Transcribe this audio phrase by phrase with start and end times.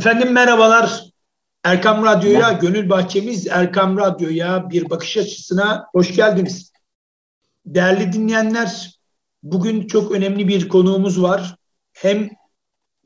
[0.00, 1.04] Efendim merhabalar.
[1.64, 6.72] Erkam Radyo'ya, Gönül Bahçemiz Erkam Radyo'ya bir bakış açısına hoş geldiniz.
[7.66, 8.98] Değerli dinleyenler,
[9.42, 11.56] bugün çok önemli bir konuğumuz var.
[11.92, 12.30] Hem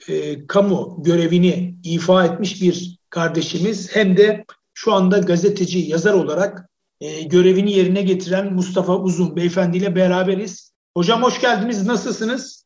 [0.08, 6.68] e, kamu görevini ifa etmiş bir kardeşimiz hem de şu anda gazeteci, yazar olarak
[7.00, 10.72] e, görevini yerine getiren Mustafa Uzun Beyefendi ile beraberiz.
[10.96, 11.86] Hocam hoş geldiniz.
[11.86, 12.63] Nasılsınız?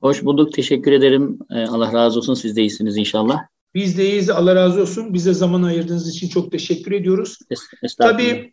[0.00, 0.52] Hoş bulduk.
[0.52, 1.38] Teşekkür ederim.
[1.50, 2.34] Ee, Allah razı olsun.
[2.34, 3.38] Siz de iyisiniz inşallah.
[3.74, 4.30] Biz de iyiyiz.
[4.30, 5.14] Allah razı olsun.
[5.14, 7.38] Bize zaman ayırdığınız için çok teşekkür ediyoruz.
[7.98, 8.52] Tabii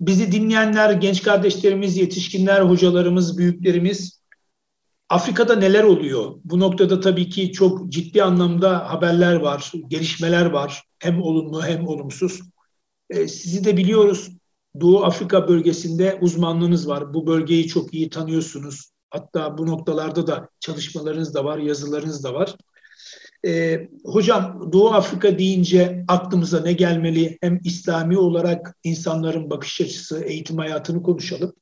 [0.00, 4.22] bizi dinleyenler, genç kardeşlerimiz, yetişkinler, hocalarımız, büyüklerimiz
[5.08, 6.34] Afrika'da neler oluyor?
[6.44, 10.82] Bu noktada tabii ki çok ciddi anlamda haberler var, gelişmeler var.
[10.98, 12.40] Hem olumlu hem olumsuz.
[13.10, 14.30] Ee, sizi de biliyoruz.
[14.80, 17.14] Doğu Afrika bölgesinde uzmanlığınız var.
[17.14, 18.90] Bu bölgeyi çok iyi tanıyorsunuz.
[19.10, 22.56] Hatta bu noktalarda da çalışmalarınız da var, yazılarınız da var.
[23.46, 27.38] Ee, hocam Doğu Afrika deyince aklımıza ne gelmeli?
[27.40, 31.52] Hem İslami olarak insanların bakış açısı, eğitim hayatını konuşalım.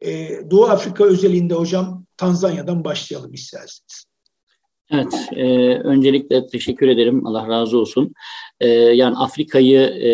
[0.00, 4.04] Ee, Doğu Afrika özelinde hocam Tanzanya'dan başlayalım isterseniz.
[4.90, 5.44] Evet, e,
[5.78, 7.26] öncelikle teşekkür ederim.
[7.26, 8.14] Allah razı olsun.
[8.60, 10.10] E, yani Afrika'yı e,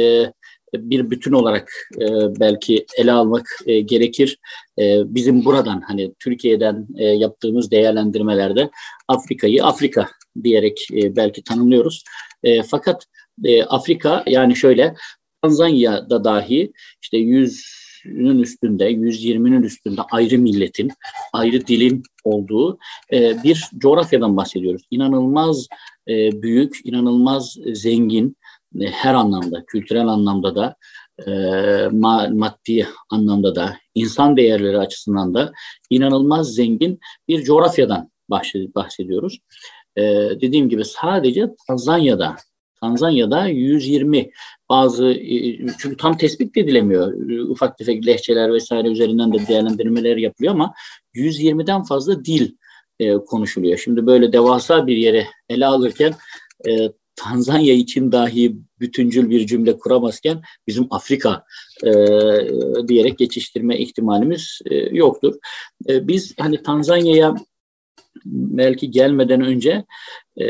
[0.75, 2.07] bir bütün olarak e,
[2.41, 4.39] belki ele almak e, gerekir.
[4.79, 8.71] E, bizim buradan hani Türkiye'den e, yaptığımız değerlendirmelerde
[9.09, 10.09] Afrika'yı Afrika
[10.43, 12.05] diyerek e, belki tanımlıyoruz.
[12.45, 13.07] E, fakat
[13.45, 14.95] e, Afrika yani şöyle
[15.43, 20.91] Tanzanya'da dahi işte 100'ün üstünde, 120'nin üstünde ayrı milletin,
[21.33, 22.79] ayrı dilin olduğu
[23.13, 24.83] e, bir coğrafyadan bahsediyoruz.
[24.91, 25.67] İnanılmaz
[26.09, 28.37] e, büyük, inanılmaz zengin,
[28.81, 30.77] her anlamda, kültürel anlamda da,
[31.27, 31.33] e,
[32.33, 35.53] maddi anlamda da, insan değerleri açısından da
[35.91, 38.11] inanılmaz zengin bir coğrafyadan
[38.75, 39.39] bahsediyoruz.
[39.97, 40.03] E,
[40.41, 42.37] dediğim gibi sadece Tanzanya'da,
[42.81, 44.31] Tanzanya'da 120
[44.69, 47.13] bazı e, çünkü tam tespit edilemiyor.
[47.49, 50.75] Ufak tefek lehçeler vesaire üzerinden de değerlendirmeler yapılıyor ama
[51.15, 52.53] 120'den fazla dil
[53.01, 53.79] e, konuşuluyor.
[53.79, 56.15] Şimdi böyle devasa bir yere ele alırken
[56.69, 61.45] e, Tanzanya için dahi bütüncül bir cümle kuramazken bizim Afrika
[61.85, 61.91] e,
[62.89, 65.35] diyerek geçiştirme ihtimalimiz e, yoktur.
[65.89, 67.35] E, biz hani Tanzanya'ya
[68.25, 69.85] belki gelmeden önce
[70.37, 70.47] e,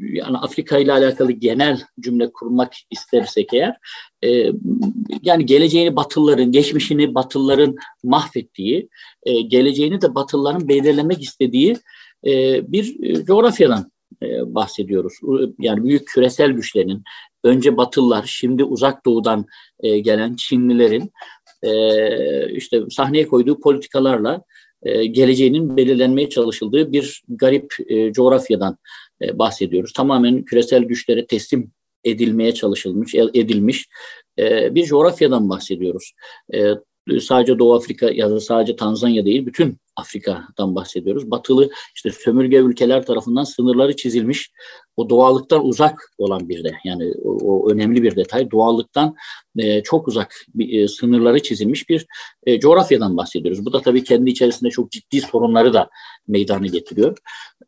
[0.00, 3.76] yani Afrika ile alakalı genel cümle kurmak istersek eğer
[4.24, 4.52] e,
[5.22, 8.88] yani geleceğini Batılıların, geçmişini Batılıların mahvettiği,
[9.22, 11.76] e, geleceğini de Batılıların belirlemek istediği
[12.26, 13.90] e, bir e, coğrafyadan
[14.22, 15.12] e, bahsediyoruz.
[15.58, 17.02] Yani büyük küresel güçlerin
[17.44, 19.46] önce Batılılar, şimdi uzak doğudan
[19.80, 21.12] e, gelen Çinlilerin
[21.62, 24.42] e, işte sahneye koyduğu politikalarla
[25.10, 27.74] geleceğinin belirlenmeye çalışıldığı bir garip
[28.10, 28.78] coğrafyadan
[29.32, 29.92] bahsediyoruz.
[29.92, 31.70] Tamamen küresel güçlere teslim
[32.04, 33.88] edilmeye çalışılmış, edilmiş
[34.70, 36.12] bir coğrafyadan bahsediyoruz.
[37.20, 41.30] Sadece Doğu Afrika ya da sadece Tanzanya değil, bütün Afrika'dan bahsediyoruz.
[41.30, 44.50] Batılı işte sömürge ülkeler tarafından sınırları çizilmiş,
[44.96, 48.50] o doğallıktan uzak olan bir de yani o, o önemli bir detay.
[48.50, 49.14] Doğallıktan
[49.58, 52.06] e, çok uzak bir, e, sınırları çizilmiş bir
[52.46, 53.66] e, coğrafyadan bahsediyoruz.
[53.66, 55.90] Bu da tabii kendi içerisinde çok ciddi sorunları da
[56.28, 57.18] meydana getiriyor.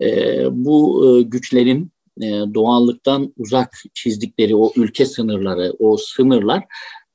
[0.03, 6.65] E, bu e, güçlerin e, doğallıktan uzak çizdikleri o ülke sınırları, o sınırlar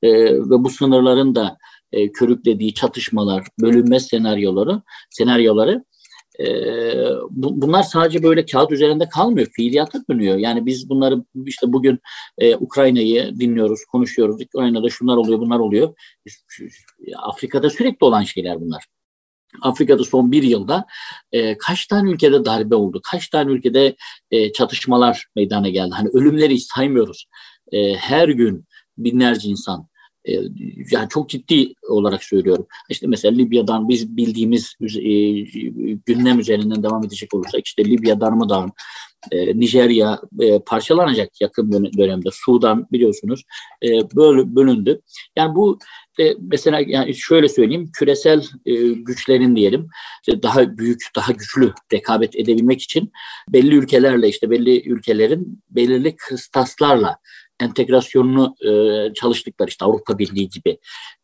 [0.02, 1.58] e, ve bu sınırların da
[1.94, 5.84] e, körüklediği çatışmalar, bölünme senaryoları, senaryoları
[6.40, 6.46] e,
[7.30, 10.36] bu, bunlar sadece böyle kağıt üzerinde kalmıyor, fiiliyata dönüyor.
[10.36, 11.98] Yani biz bunları işte bugün
[12.38, 14.42] e, Ukrayna'yı dinliyoruz, konuşuyoruz.
[14.42, 15.94] Ukrayna'da şunlar oluyor, bunlar oluyor.
[17.16, 18.84] Afrika'da sürekli olan şeyler bunlar.
[19.62, 20.86] Afrika'da son bir yılda
[21.32, 23.96] e, kaç tane ülkede darbe oldu, kaç tane ülkede
[24.30, 25.90] e, çatışmalar meydana geldi.
[25.94, 27.26] Hani ölümleri saymıyoruz.
[27.72, 28.64] E, her gün
[28.98, 29.88] binlerce insan
[30.90, 32.66] yani çok ciddi olarak söylüyorum.
[32.90, 35.10] İşte mesela Libya'dan biz bildiğimiz e,
[36.06, 38.72] gündem üzerinden devam edecek olursak işte Libya darmadağın,
[39.32, 42.28] e, Nijerya e, parçalanacak yakın dönemde.
[42.32, 43.42] Sudan biliyorsunuz
[43.82, 45.00] e, böyle bölündü.
[45.36, 45.78] Yani bu
[46.18, 49.88] de mesela yani şöyle söyleyeyim küresel e, güçlerin diyelim
[50.42, 53.12] daha büyük daha güçlü rekabet edebilmek için
[53.48, 57.18] belli ülkelerle işte belli ülkelerin belirli kıstaslarla
[57.60, 60.78] entegrasyonunu e, çalıştıkları işte Avrupa Birliği gibi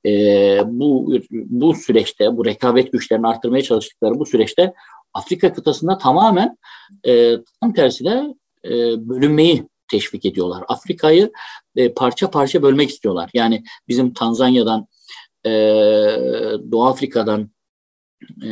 [0.07, 4.73] e, bu bu süreçte bu rekabet güçlerini arttırmaya çalıştıkları bu süreçte
[5.15, 6.59] Afrika kıtasında tamamen
[7.07, 8.35] e, tam tersine
[8.65, 8.71] e,
[9.09, 10.65] bölünmeyi teşvik ediyorlar.
[10.69, 11.33] Afrika'yı
[11.77, 13.31] e, parça parça bölmek istiyorlar.
[13.35, 14.87] Yani bizim Tanzanya'dan,
[15.47, 15.51] e,
[16.73, 17.51] Doğu Afrika'dan
[18.43, 18.49] e,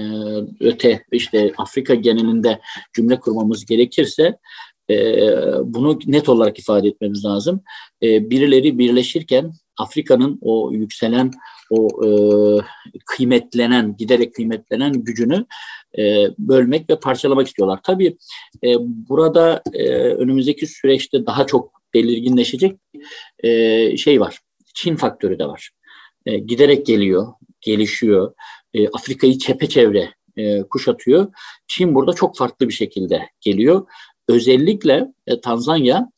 [0.60, 2.60] öte işte Afrika genelinde
[2.92, 4.38] cümle kurmamız gerekirse
[5.64, 7.62] bunu net olarak ifade etmemiz lazım.
[8.02, 11.31] birileri birleşirken Afrika'nın o yükselen,
[11.70, 12.11] o e,
[13.06, 15.46] kıymetlenen, giderek kıymetlenen gücünü
[15.99, 17.81] e, bölmek ve parçalamak istiyorlar.
[17.82, 18.17] Tabii
[18.64, 19.62] e, burada
[20.19, 22.79] önümüzdeki süreçte daha çok belirginleşecek
[23.38, 24.38] e, şey var.
[24.75, 25.70] Çin faktörü de var.
[26.46, 27.26] Giderek geliyor,
[27.61, 28.35] gelişiyor.
[28.93, 31.32] Afrika'yı çepeçevre e, kuşatıyor.
[31.67, 33.87] Çin burada çok farklı bir şekilde geliyor.
[34.28, 36.10] Özellikle e, Tanzanya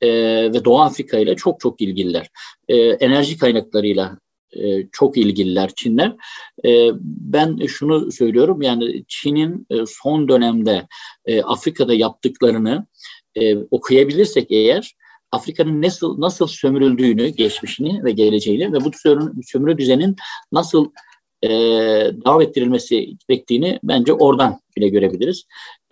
[0.00, 0.08] e,
[0.52, 2.30] ve Doğu Afrika ile çok çok ilgililer.
[2.68, 4.18] E, enerji kaynaklarıyla
[4.52, 6.16] e, çok ilgililer Çinler.
[6.64, 10.86] E, ben şunu söylüyorum yani Çin'in e, son dönemde
[11.26, 12.86] e, Afrika'da yaptıklarını
[13.34, 14.94] e, okuyabilirsek eğer
[15.32, 18.90] Afrika'nın nasıl nasıl sömürüldüğünü, geçmişini ve geleceğini ve bu
[19.46, 20.16] sömürü, düzenin
[20.52, 20.90] nasıl
[21.42, 21.48] e,
[22.24, 25.44] devam ettirilmesi gerektiğini bence oradan bile görebiliriz.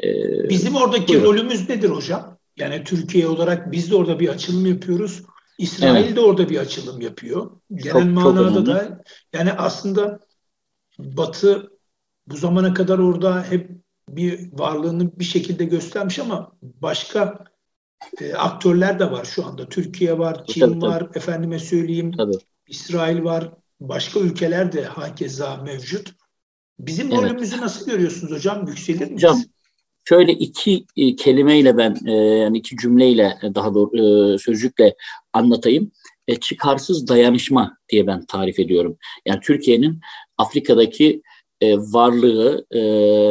[0.02, 0.08] E,
[0.48, 1.24] Bizim oradaki buyurun.
[1.24, 2.38] rolümüz nedir hocam?
[2.56, 5.22] Yani Türkiye olarak biz de orada bir açılım yapıyoruz.
[5.58, 6.16] İsrail evet.
[6.16, 7.50] de orada bir açılım yapıyor.
[7.74, 9.02] Genel çok, manada çok da
[9.32, 10.20] yani aslında
[10.98, 11.70] Batı
[12.26, 13.70] bu zamana kadar orada hep
[14.08, 17.44] bir varlığını bir şekilde göstermiş ama başka
[18.20, 19.68] e, aktörler de var şu anda.
[19.68, 21.18] Türkiye var, Çin tabii, var, tabii.
[21.18, 22.36] efendime söyleyeyim, tabii.
[22.66, 26.12] İsrail var, başka ülkeler de hakeza mevcut.
[26.78, 27.18] Bizim evet.
[27.18, 28.66] rolümüzü nasıl görüyorsunuz hocam?
[28.66, 29.14] Yükselir mi?
[29.14, 29.42] Hocam
[30.04, 34.94] şöyle iki e, kelimeyle ben e, yani iki cümleyle daha doğru e, sözcükle
[35.32, 35.92] anlatayım.
[36.28, 38.96] E, çıkarsız dayanışma diye ben tarif ediyorum.
[39.26, 40.00] Yani Türkiye'nin
[40.38, 41.22] Afrika'daki
[41.60, 42.80] e, varlığı, e,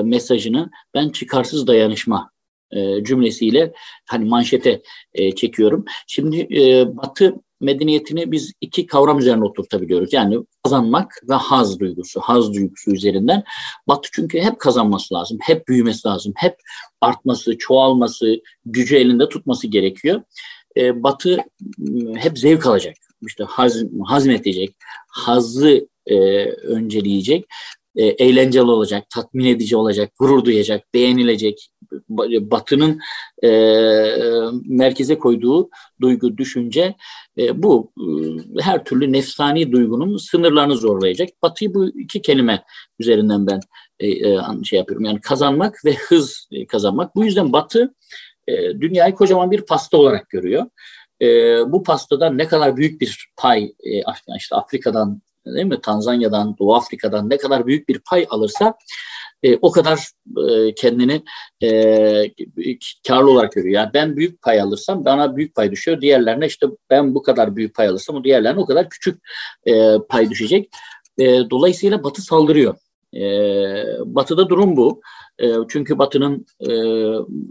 [0.03, 2.31] mesajını ben çıkarsız dayanışma
[2.71, 3.73] e, cümlesiyle
[4.05, 4.81] hani manşete
[5.13, 5.85] e, çekiyorum.
[6.07, 10.13] Şimdi e, Batı medeniyetini biz iki kavram üzerine oturtabiliyoruz.
[10.13, 13.43] Yani kazanmak ve haz duygusu, haz duygusu üzerinden.
[13.87, 16.55] Batı çünkü hep kazanması lazım, hep büyümesi lazım, hep
[17.01, 20.21] artması, çoğalması, gücü elinde tutması gerekiyor.
[20.77, 21.37] E, batı
[22.15, 22.95] hep zevk alacak,
[23.27, 24.75] işte haz, hazmedecek,
[25.07, 26.15] hazı e,
[26.45, 27.45] önceleyecek
[27.95, 31.69] e, eğlenceli olacak, tatmin edici olacak, gurur duyacak, beğenilecek.
[32.09, 32.99] Batının
[33.43, 33.49] e,
[34.65, 35.69] merkeze koyduğu
[36.01, 36.95] duygu, düşünce
[37.37, 37.91] e, bu.
[37.97, 41.29] E, her türlü nefsani duygunun sınırlarını zorlayacak.
[41.41, 42.63] Batıyı bu iki kelime
[42.99, 43.59] üzerinden ben
[43.99, 45.05] e, e, şey yapıyorum.
[45.05, 47.15] Yani kazanmak ve hız e, kazanmak.
[47.15, 47.93] Bu yüzden Batı
[48.47, 50.65] e, dünyayı kocaman bir pasta olarak görüyor.
[51.21, 51.27] E,
[51.71, 54.03] bu pastadan ne kadar büyük bir pay e,
[54.37, 55.81] işte Afrika'dan değil mi?
[55.81, 58.73] Tanzanya'dan, Doğu Afrika'dan ne kadar büyük bir pay alırsa
[59.43, 60.09] e, o kadar
[60.49, 61.21] e, kendini
[61.63, 62.31] e,
[63.07, 63.73] karlı olarak görüyor.
[63.73, 66.01] Yani ben büyük pay alırsam bana büyük pay düşüyor.
[66.01, 69.21] Diğerlerine işte ben bu kadar büyük pay alırsam o diğerlerine o kadar küçük
[69.65, 70.69] e, pay düşecek.
[71.17, 72.75] E, dolayısıyla Batı saldırıyor.
[73.13, 73.23] E,
[74.05, 75.01] batı'da durum bu.
[75.39, 76.71] E, çünkü Batı'nın e,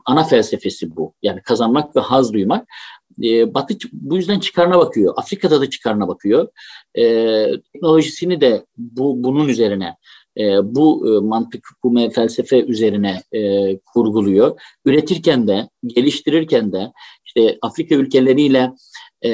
[0.05, 1.15] ana felsefesi bu.
[1.23, 2.69] Yani kazanmak ve haz duymak.
[3.23, 5.15] E, Batı bu yüzden çıkarına bakıyor.
[5.17, 6.49] Afrika'da da çıkarına bakıyor.
[6.95, 7.05] E,
[7.73, 9.97] teknolojisini de bu bunun üzerine
[10.39, 14.61] e, bu e, mantık, bu felsefe üzerine e, kurguluyor.
[14.85, 16.93] Üretirken de, geliştirirken de
[17.25, 18.73] işte Afrika ülkeleriyle
[19.25, 19.31] e,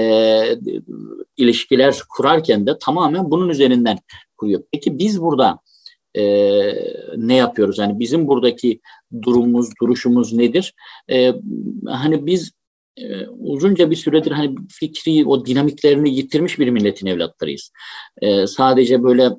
[1.36, 3.98] ilişkiler kurarken de tamamen bunun üzerinden
[4.36, 4.62] kuruyor.
[4.72, 5.58] Peki biz burada
[6.14, 6.22] e,
[7.16, 7.78] ne yapıyoruz?
[7.78, 8.80] Yani bizim buradaki
[9.22, 10.74] durumumuz, duruşumuz nedir?
[11.10, 11.32] E,
[11.86, 12.52] hani biz
[12.96, 17.70] e, uzunca bir süredir hani fikri o dinamiklerini yitirmiş bir milletin evlatlarıyız.
[18.22, 19.30] E, sadece böyle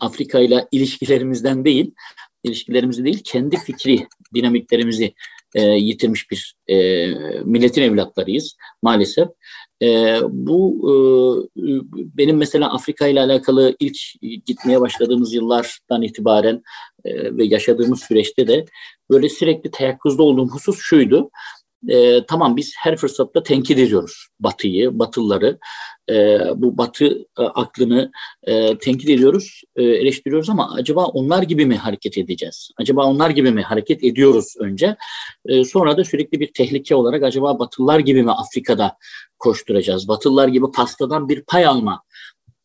[0.00, 1.94] Afrika ile ilişkilerimizden değil,
[2.44, 5.14] ilişkilerimizi değil, kendi fikri dinamiklerimizi
[5.54, 6.76] e, yitirmiş bir e,
[7.44, 9.28] milletin evlatlarıyız maalesef.
[9.82, 10.92] E, bu e,
[12.18, 13.96] benim mesela Afrika ile alakalı ilk
[14.46, 16.62] gitmeye başladığımız yıllardan itibaren
[17.04, 18.64] e, ve yaşadığımız süreçte de
[19.10, 21.30] böyle sürekli teyakkuzda olduğum husus şuydu
[21.88, 25.58] e, tamam biz her fırsatta tenkit ediyoruz Batı'yı, Batılıları.
[26.10, 31.76] E, bu Batı e, aklını e, tenkit ediyoruz, e, eleştiriyoruz ama acaba onlar gibi mi
[31.76, 32.70] hareket edeceğiz?
[32.76, 34.96] Acaba onlar gibi mi hareket ediyoruz önce?
[35.46, 38.96] E, sonra da sürekli bir tehlike olarak acaba Batılılar gibi mi Afrika'da
[39.38, 40.08] koşturacağız?
[40.08, 42.02] Batılılar gibi pastadan bir pay alma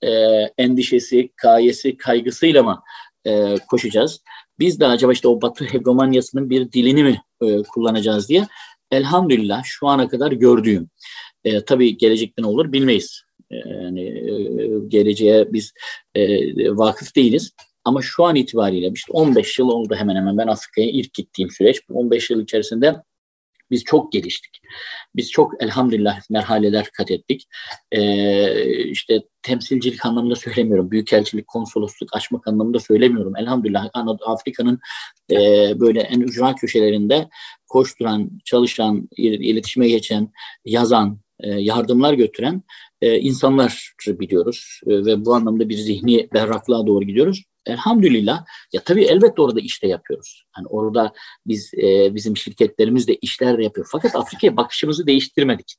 [0.01, 0.09] e,
[0.57, 2.81] endişesi, kayesi, kaygısıyla mı
[3.25, 4.21] e, koşacağız?
[4.59, 8.47] Biz de acaba işte o Batı hegemonyasının bir dilini mi e, kullanacağız diye
[8.95, 10.89] elhamdülillah şu ana kadar gördüğüm.
[11.43, 13.21] E, tabii gelecekte ne olur bilmeyiz.
[13.51, 15.73] E, yani e, geleceğe biz
[16.15, 16.21] e,
[16.77, 17.51] vakıf değiliz.
[17.85, 21.81] Ama şu an itibariyle işte 15 yıl oldu hemen hemen ben Afrika'ya ilk gittiğim süreç.
[21.89, 22.95] 15 yıl içerisinde
[23.71, 24.61] Biz çok geliştik.
[25.15, 27.47] Biz çok elhamdülillah merhaleler kat ettik.
[27.91, 30.91] Ee, işte temsilcilik anlamında söylemiyorum.
[30.91, 33.35] Büyükelçilik, konsolosluk açmak anlamında söylemiyorum.
[33.37, 33.89] Elhamdülillah
[34.25, 34.79] Afrika'nın
[35.31, 35.37] e,
[35.79, 37.29] böyle en ücra köşelerinde
[37.67, 40.31] koşturan, çalışan, iletişime geçen,
[40.65, 42.63] yazan, yardımlar götüren
[43.01, 44.79] e, insanlar biliyoruz.
[44.87, 47.43] E, ve bu anlamda bir zihni berraklığa doğru gidiyoruz.
[47.65, 48.45] Elhamdülillah.
[48.73, 50.43] Ya tabii elbette orada işte yapıyoruz.
[50.51, 51.13] Hani orada
[51.47, 53.87] biz e, bizim şirketlerimiz de işler yapıyor.
[53.91, 55.75] Fakat Afrika'ya bakışımızı değiştirmedik.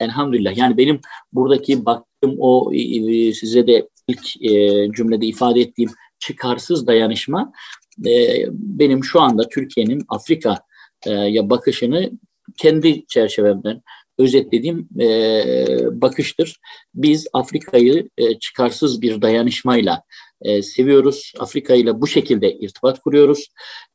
[0.00, 0.56] Elhamdülillah.
[0.56, 1.00] Yani benim
[1.32, 7.52] buradaki baktığım o e, size de ilk e, cümlede ifade ettiğim çıkarsız dayanışma
[8.06, 12.10] e, benim şu anda Türkiye'nin Afrika'ya bakışını
[12.56, 13.82] kendi çerçevemden
[14.18, 15.06] özetlediğim e,
[16.00, 16.60] bakıştır.
[16.94, 20.02] Biz Afrika'yı e, çıkarsız bir dayanışmayla
[20.42, 21.32] e, seviyoruz.
[21.38, 23.48] Afrika ile bu şekilde irtibat kuruyoruz.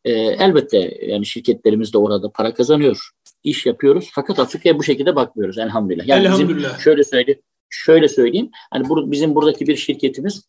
[0.06, 3.10] E, elbette yani şirketlerimiz de orada para kazanıyor.
[3.44, 4.10] iş yapıyoruz.
[4.14, 6.08] Fakat Afrika'ya bu şekilde bakmıyoruz elhamdülillah.
[6.08, 6.70] Yani elhamdülillah.
[6.70, 7.42] Bizim, şöyle söyleyeyim.
[7.70, 8.50] Şöyle söyleyeyim.
[8.72, 10.44] Hani bur, bizim buradaki bir şirketimiz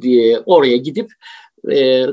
[0.00, 1.10] diye oraya gidip
[1.72, 2.06] e,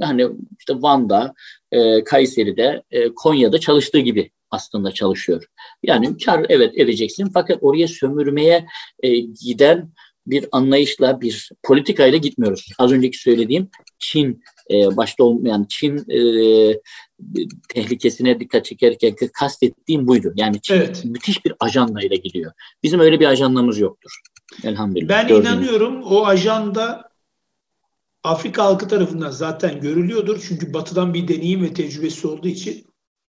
[0.00, 0.26] hani
[0.58, 1.34] işte Van'da,
[1.72, 5.44] e, Kayseri'de, e, Konya'da çalıştığı gibi aslında çalışıyor.
[5.82, 8.66] Yani kar evet edeceksin fakat oraya sömürmeye
[9.02, 9.92] e, giden
[10.26, 12.68] bir anlayışla, bir politikayla gitmiyoruz.
[12.78, 16.20] Az önceki söylediğim Çin e, başta olmayan Çin e,
[17.68, 20.32] tehlikesine dikkat çekerken kastettiğim buydu.
[20.36, 21.04] Yani Çin evet.
[21.04, 22.52] müthiş bir ajandayla gidiyor.
[22.82, 24.20] Bizim öyle bir ajandamız yoktur.
[24.64, 25.08] Elhamdülillah.
[25.08, 25.52] Ben Gördüğünüz.
[25.52, 27.10] inanıyorum o ajanda
[28.24, 30.44] Afrika halkı tarafından zaten görülüyordur.
[30.48, 32.86] Çünkü batıdan bir deneyim ve tecrübesi olduğu için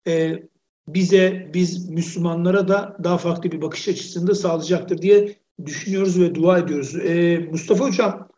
[0.08, 0.44] e,
[0.88, 5.36] bize, biz Müslümanlara da daha farklı bir bakış açısında sağlayacaktır diye
[5.66, 6.96] düşünüyoruz ve dua ediyoruz.
[6.96, 8.30] E, Mustafa Hocam,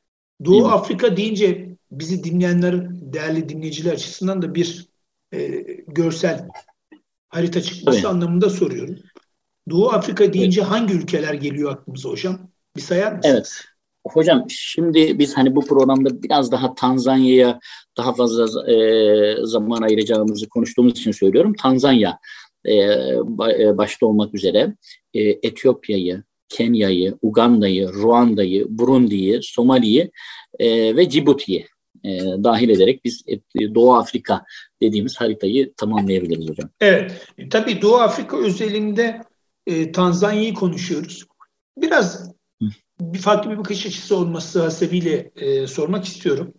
[0.45, 4.87] Doğu Afrika deyince bizi dinleyenler, değerli dinleyiciler açısından da bir
[5.33, 5.47] e,
[5.87, 6.47] görsel
[7.29, 8.09] harita çıkması evet.
[8.09, 8.95] anlamında soruyorum.
[9.69, 10.71] Doğu Afrika deyince evet.
[10.71, 12.51] hangi ülkeler geliyor aklımıza hocam?
[12.75, 13.35] Bir sayar mısınız?
[13.35, 13.72] Evet.
[14.07, 17.59] Hocam şimdi biz hani bu programda biraz daha Tanzanya'ya
[17.97, 21.53] daha fazla e, zaman ayıracağımızı konuştuğumuz için söylüyorum.
[21.61, 22.19] Tanzanya
[22.65, 24.75] e, e başta olmak üzere
[25.13, 30.11] e, Etiyopya'yı, Kenya'yı, Uganda'yı, Ruanda'yı, Burundi'yi, Somali'yi
[30.59, 31.67] e, ve Cibuti'yi
[32.03, 34.45] e, dahil ederek biz e, Doğu Afrika
[34.81, 36.69] dediğimiz haritayı tamamlayabiliriz hocam.
[36.81, 39.21] Evet, tabii Doğu Afrika özelinde
[39.67, 41.25] e, Tanzanya'yı konuşuyoruz.
[41.77, 42.32] Biraz
[42.99, 46.53] bir farklı bir bakış açısı olması hasebiyle e, sormak istiyorum.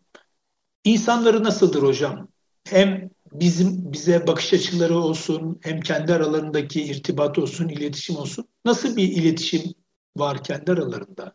[0.84, 2.28] İnsanları nasıldır hocam?
[2.68, 8.48] Hem bizim bize bakış açıları olsun, hem kendi aralarındaki irtibat olsun, iletişim olsun.
[8.64, 9.74] Nasıl bir iletişim
[10.16, 11.34] var kendi aralarında?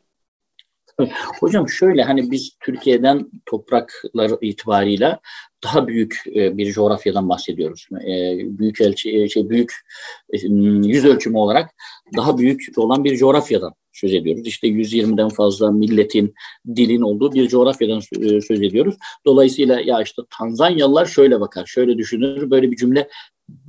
[1.39, 5.19] Hocam şöyle hani biz Türkiye'den topraklar itibarıyla
[5.63, 7.87] daha büyük e, bir coğrafyadan bahsediyoruz.
[7.91, 9.73] E, büyük ölçü e, şey büyük
[10.83, 11.69] yüz ölçümü olarak
[12.17, 14.47] daha büyük olan bir coğrafyadan söz ediyoruz.
[14.47, 16.33] İşte 120'den fazla milletin,
[16.75, 17.99] dilin olduğu bir coğrafyadan
[18.47, 18.95] söz ediyoruz.
[19.25, 22.51] Dolayısıyla ya işte Tanzanyalılar şöyle bakar, şöyle düşünür.
[22.51, 23.09] Böyle bir cümle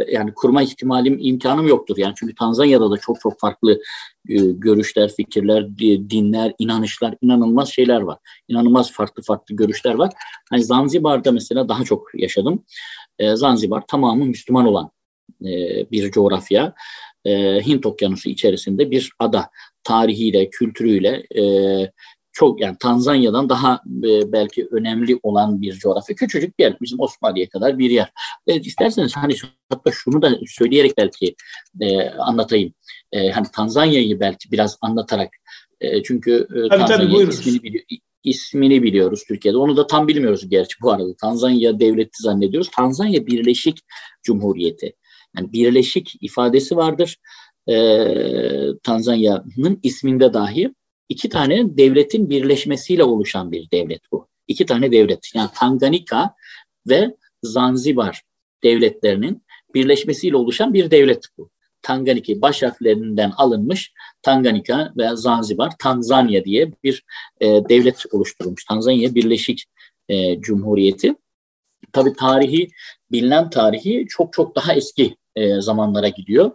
[0.09, 1.97] yani kurma ihtimalim, imkanım yoktur.
[1.99, 3.73] Yani çünkü Tanzanya'da da çok çok farklı
[4.29, 5.79] e, görüşler, fikirler,
[6.11, 8.19] dinler, inanışlar, inanılmaz şeyler var.
[8.49, 10.13] İnanılmaz farklı farklı görüşler var.
[10.51, 12.65] Hani Zanzibar'da mesela daha çok yaşadım.
[13.19, 14.91] E, Zanzibar tamamı Müslüman olan
[15.45, 15.51] e,
[15.91, 16.75] bir coğrafya.
[17.25, 19.51] E, Hint Okyanusu içerisinde bir ada.
[19.85, 21.45] Tarihiyle, kültürüyle, e,
[22.33, 26.17] çok yani Tanzanya'dan daha e, belki önemli olan bir coğrafya.
[26.17, 26.77] Küçücük bir yer.
[26.81, 28.13] Bizim Osmaniye kadar bir yer.
[28.47, 29.35] E, isterseniz hani
[29.69, 31.35] hatta şunu da söyleyerek belki
[31.81, 32.75] e, anlatayım.
[33.13, 35.31] E, hani Tanzanya'yı belki biraz anlatarak
[35.81, 37.85] e, çünkü e, tabii, Tanzanya tabii, ismini, biliyor,
[38.25, 39.59] ismini biliyoruz Türkiye'de.
[39.59, 41.15] Onu da tam bilmiyoruz gerçi bu arada.
[41.21, 42.71] Tanzanya devleti zannediyoruz.
[42.71, 43.79] Tanzanya Birleşik
[44.23, 44.93] Cumhuriyeti.
[45.37, 47.17] Yani birleşik ifadesi vardır.
[47.69, 47.75] E,
[48.83, 50.75] Tanzanya'nın isminde dahi
[51.09, 54.29] iki tane devletin birleşmesiyle oluşan bir devlet bu.
[54.49, 56.35] İki tane devlet yani Tanganyika
[56.89, 58.23] ve Zanzibar
[58.63, 59.43] devletlerinin
[59.75, 61.51] birleşmesiyle oluşan bir devlet bu.
[61.83, 67.05] Tanganyika baş harflerinden alınmış Tanganyika ve Zanzibar, Tanzanya diye bir
[67.41, 68.65] e, devlet oluşturulmuş.
[68.65, 69.65] Tanzanya Birleşik
[70.09, 71.15] e, Cumhuriyeti.
[71.93, 72.69] Tabii tarihi,
[73.13, 76.51] bilinen tarihi çok çok daha eski e, zamanlara gidiyor.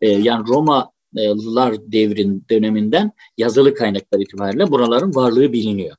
[0.00, 5.96] E, yani Roma Lar devrin döneminden yazılı kaynaklar itibariyle buraların varlığı biliniyor.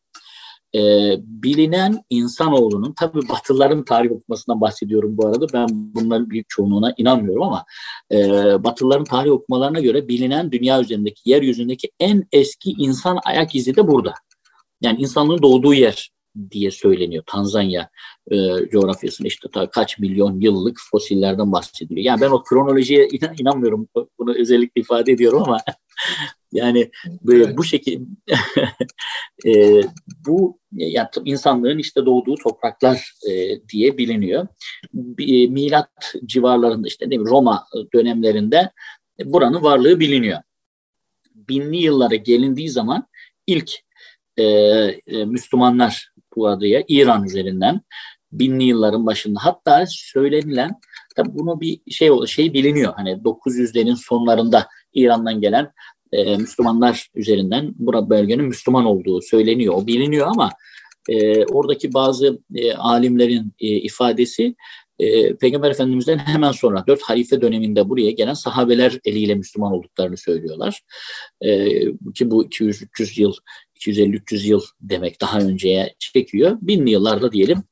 [0.75, 0.79] E,
[1.19, 7.65] bilinen insanoğlunun, tabii Batılıların tarih okumasından bahsediyorum bu arada, ben bunların büyük çoğunluğuna inanmıyorum ama
[8.11, 8.17] e,
[8.63, 14.13] Batılıların tarih okumalarına göre bilinen dünya üzerindeki, yeryüzündeki en eski insan ayak izi de burada.
[14.81, 16.09] Yani insanlığın doğduğu yer
[16.51, 17.23] diye söyleniyor.
[17.27, 17.89] Tanzanya
[18.31, 18.35] e,
[18.71, 22.05] coğrafyasında işte ta kaç milyon yıllık fosillerden bahsediliyor.
[22.05, 23.87] Yani ben o kronolojiye inan, inanmıyorum.
[24.19, 25.59] Bunu özellikle ifade ediyorum ama
[26.51, 26.91] yani
[27.21, 28.05] böyle bu şekilde
[29.45, 29.81] e,
[30.27, 34.47] bu yani insanlığın işte doğduğu topraklar e, diye biliniyor.
[35.19, 38.71] E, milat civarlarında işte değil mi, Roma dönemlerinde
[39.25, 40.39] buranın varlığı biliniyor.
[41.35, 43.07] Binli yıllara gelindiği zaman
[43.47, 43.71] ilk
[44.39, 44.43] e,
[45.07, 47.81] e, Müslümanlar bu adaya İran üzerinden
[48.31, 50.71] binli yılların başında hatta söylenilen
[51.15, 55.71] tabi bunu bir şey şey biliniyor hani 900'lerin sonlarında İran'dan gelen
[56.11, 59.87] e, Müslümanlar üzerinden burada bölgenin Müslüman olduğu söyleniyor.
[59.87, 60.51] Biliniyor ama
[61.09, 64.55] e, oradaki bazı e, alimlerin e, ifadesi
[64.99, 70.81] e, Peygamber Efendimiz'den hemen sonra dört halife döneminde buraya gelen sahabeler eliyle Müslüman olduklarını söylüyorlar.
[71.41, 71.69] E,
[72.15, 73.33] ki bu 200-300 yıl,
[73.79, 76.57] 250-300 yıl demek daha önceye çekiyor.
[76.61, 77.63] Binli yıllarda diyelim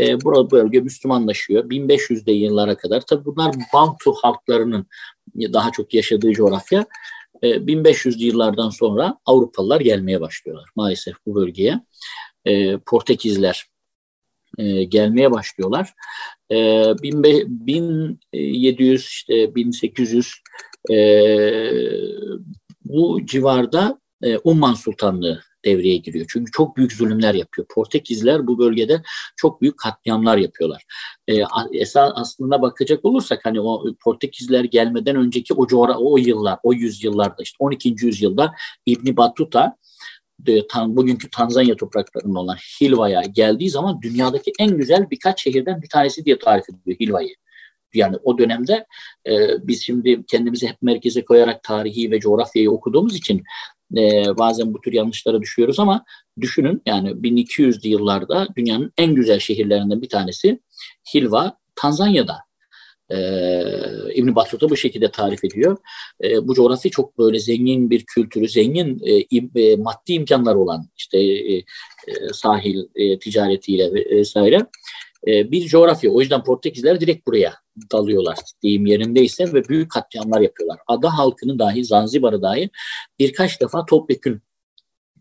[0.00, 1.70] e, burada bölge Müslümanlaşıyor.
[1.70, 3.00] 1500'de yıllara kadar.
[3.00, 4.86] Tabi bunlar Bantu halklarının
[5.36, 6.86] daha çok yaşadığı coğrafya.
[7.42, 11.80] 1500'lü e, yıllardan sonra Avrupalılar gelmeye başlıyorlar maalesef bu bölgeye.
[12.44, 13.64] E, Portekizler
[14.58, 15.94] e, gelmeye başlıyorlar.
[16.50, 20.34] 1700 işte 1800
[22.84, 24.00] bu civarda
[24.44, 26.26] Umman Sultanlığı devreye giriyor.
[26.28, 27.66] Çünkü çok büyük zulümler yapıyor.
[27.74, 29.02] Portekizler bu bölgede
[29.36, 30.84] çok büyük katliamlar yapıyorlar.
[31.28, 36.72] E, esas aslında bakacak olursak hani o Portekizler gelmeden önceki o coğra o yıllar, o
[36.72, 37.94] yüzyıllarda işte 12.
[38.02, 38.54] yüzyılda
[38.86, 39.76] İbni Battuta
[40.40, 45.88] de, tan, bugünkü Tanzanya topraklarında olan Hilva'ya geldiği zaman dünyadaki en güzel birkaç şehirden bir
[45.88, 47.34] tanesi diye tarif ediyor Hilva'yı.
[47.94, 48.86] Yani o dönemde
[49.26, 49.32] e,
[49.62, 53.42] biz şimdi kendimizi hep merkeze koyarak tarihi ve coğrafyayı okuduğumuz için
[53.96, 56.04] e, bazen bu tür yanlışlara düşüyoruz ama
[56.40, 60.60] düşünün yani 1200'lü yıllarda dünyanın en güzel şehirlerinden bir tanesi
[61.14, 62.36] Hilva, Tanzanya'da.
[63.10, 63.62] Ee,
[64.14, 65.76] İbn Battuta bu şekilde tarif ediyor.
[66.24, 71.18] Ee, bu coğrafya çok böyle zengin bir kültürü, zengin e, e, maddi imkanlar olan işte
[71.18, 71.64] e, e,
[72.32, 74.66] sahil e, ticaretiyle vesaire
[75.26, 76.10] e, bir coğrafya.
[76.10, 77.54] O yüzden Portekizler direkt buraya
[77.92, 80.78] dalıyorlar diyeyim yerindeyse ve büyük katliamlar yapıyorlar.
[80.86, 82.70] Ada halkının dahi Zanzibar'ı dahi
[83.18, 84.42] birkaç defa topyekün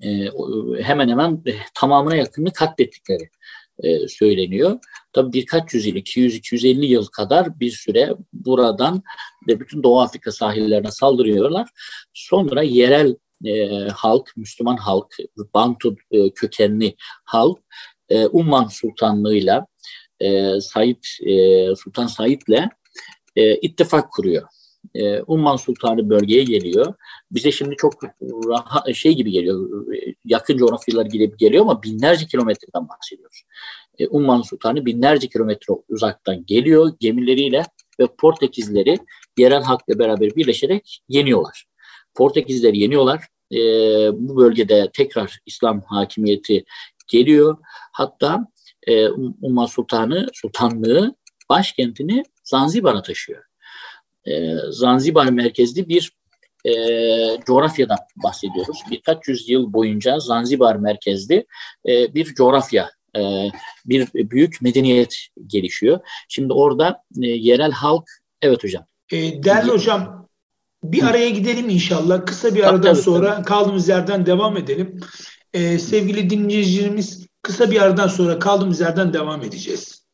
[0.01, 0.29] e,
[0.81, 3.29] hemen hemen e, tamamına yakınını katlettikleri
[3.79, 4.79] e, söyleniyor.
[5.13, 9.03] Tabi birkaç yüzyıl, 200-250 yıl kadar bir süre buradan
[9.47, 11.69] ve bütün Doğu Afrika sahillerine saldırıyorlar.
[12.13, 15.15] Sonra yerel e, halk, Müslüman halk,
[15.53, 17.59] Bantu e, kökenli halk
[18.09, 19.67] e, Umman Sultanlığı'yla
[20.23, 22.69] e, Said e, Sultan Said'le
[23.36, 24.47] e, ittifak kuruyor.
[24.95, 26.93] E, Umman Sultanı bölgeye geliyor.
[27.31, 27.93] Bize şimdi çok
[28.49, 29.86] rahat, şey gibi geliyor,
[30.25, 33.43] yakın coğrafyalar gibi geliyor ama binlerce kilometreden bahsediyoruz.
[33.99, 37.65] E, Umman Sultanı binlerce kilometre uzaktan geliyor gemileriyle
[37.99, 38.97] ve Portekizleri
[39.38, 41.65] yerel halkla beraber birleşerek yeniyorlar.
[42.15, 43.27] Portekizleri yeniyorlar.
[43.51, 43.57] E,
[44.13, 46.65] bu bölgede tekrar İslam hakimiyeti
[47.07, 47.57] geliyor.
[47.91, 48.47] Hatta
[48.87, 49.07] e,
[49.41, 51.15] Umma Sultanı, Sultanlığı
[51.49, 53.43] başkentini Zanzibar'a taşıyor.
[54.25, 56.11] E, Zanzibar merkezli bir
[56.65, 56.73] e,
[57.45, 58.79] coğrafyadan bahsediyoruz.
[58.91, 61.45] Birkaç yüzyıl boyunca Zanzibar merkezli
[61.87, 63.49] e, bir coğrafya, e,
[63.85, 65.99] bir büyük medeniyet gelişiyor.
[66.29, 68.03] Şimdi orada e, yerel halk,
[68.41, 68.85] evet hocam.
[69.11, 70.29] E, değerli hocam,
[70.83, 72.25] bir araya gidelim inşallah.
[72.25, 73.45] Kısa bir aradan tabii, sonra tabii.
[73.45, 74.99] kaldığımız yerden devam edelim.
[75.53, 80.06] Ee, sevgili dinleyicilerimiz Kısa bir aradan sonra kaldığımız yerden devam edeceğiz.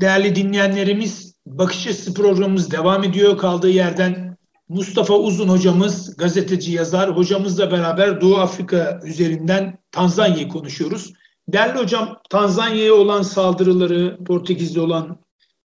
[0.00, 3.38] Değerli dinleyenlerimiz, Bakış Açısı programımız devam ediyor.
[3.38, 4.36] Kaldığı yerden
[4.68, 11.12] Mustafa Uzun hocamız, gazeteci yazar, hocamızla beraber Doğu Afrika üzerinden Tanzanya'yı konuşuyoruz.
[11.48, 15.18] Değerli hocam, Tanzanya'ya olan saldırıları, Portekiz'de olan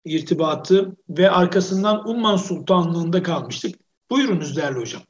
[0.05, 3.75] irtibatı ve arkasından Umman Sultanlığı'nda kalmıştık.
[4.11, 5.03] Buyurunuz değerli hocam.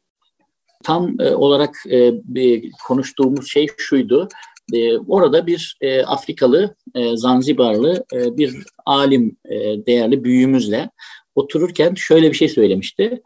[0.84, 4.28] Tam e, olarak e, bir konuştuğumuz şey şuydu.
[4.72, 10.90] E, orada bir e, Afrikalı, e, Zanzibarlı e, bir alim, e, değerli büyüğümüzle
[11.34, 13.22] otururken şöyle bir şey söylemişti.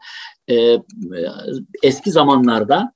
[0.51, 0.77] E,
[1.83, 2.93] eski zamanlarda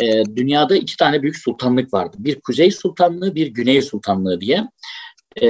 [0.00, 2.16] e, dünyada iki tane büyük sultanlık vardı.
[2.20, 4.68] Bir Kuzey Sultanlığı, bir Güney Sultanlığı diye.
[5.36, 5.48] E,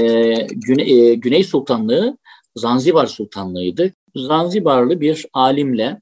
[0.50, 2.18] Güne, e, Güney Sultanlığı
[2.56, 3.92] Zanzibar Sultanlığı'ydı.
[4.16, 6.00] Zanzibarlı bir alimle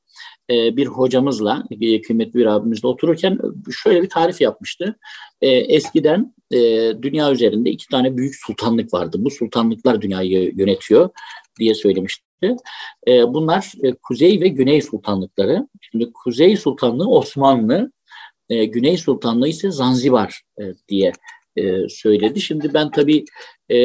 [0.51, 3.39] e, bir hocamızla, bir kıymetli bir abimizle otururken
[3.83, 4.97] şöyle bir tarif yapmıştı.
[5.41, 6.59] E, eskiden e,
[7.03, 9.17] dünya üzerinde iki tane büyük sultanlık vardı.
[9.21, 11.11] Bu sultanlıklar dünyayı yönetiyor
[11.59, 12.57] diye söylemişti.
[13.07, 15.69] bunlar Kuzey ve Güney sultanlıkları.
[15.81, 17.93] Şimdi Kuzey Sultanlığı Osmanlı,
[18.49, 20.43] Güney Sultanlığı ise Zanzibar
[20.89, 21.13] diye
[21.57, 22.41] e, söyledi.
[22.41, 23.25] Şimdi ben tabii
[23.69, 23.79] e,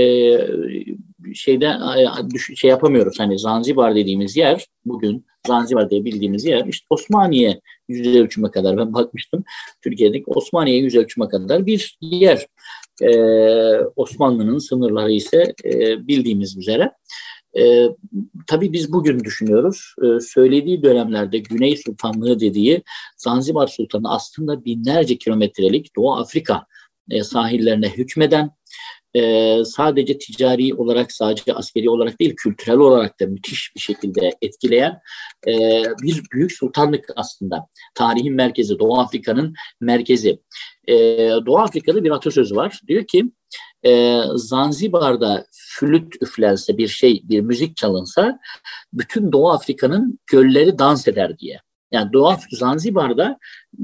[1.33, 3.19] şeyden e, şey yapamıyoruz.
[3.19, 8.93] Hani Zanzibar dediğimiz yer bugün Zanzibar diye bildiğimiz yer işte Osmaniye yüz ölçüme kadar ben
[8.93, 9.43] bakmıştım.
[9.83, 12.47] Türkiye'deki Osmaniye yüz ölçüme kadar bir yer.
[13.01, 16.91] Ee, Osmanlı'nın sınırları ise e, bildiğimiz üzere.
[17.57, 17.85] E,
[18.47, 19.95] tabii biz bugün düşünüyoruz.
[20.03, 22.83] E, söylediği dönemlerde Güney Sultanlığı dediği
[23.17, 26.65] Zanzibar Sultanı aslında binlerce kilometrelik Doğu Afrika
[27.09, 28.51] e, sahillerine hükmeden
[29.15, 35.01] e, sadece ticari olarak sadece askeri olarak değil kültürel olarak da müthiş bir şekilde etkileyen
[35.47, 37.67] e, bir büyük sultanlık aslında.
[37.95, 40.39] Tarihin merkezi Doğu Afrika'nın merkezi.
[40.87, 40.95] E,
[41.45, 42.81] Doğu Afrika'da bir atasözü var.
[42.87, 43.31] Diyor ki
[43.85, 48.39] e, Zanzibar'da flüt üflense bir şey bir müzik çalınsa
[48.93, 51.59] bütün Doğu Afrika'nın gölleri dans eder diye.
[51.91, 53.37] Yani Doğu Afrika, Zanzibar'da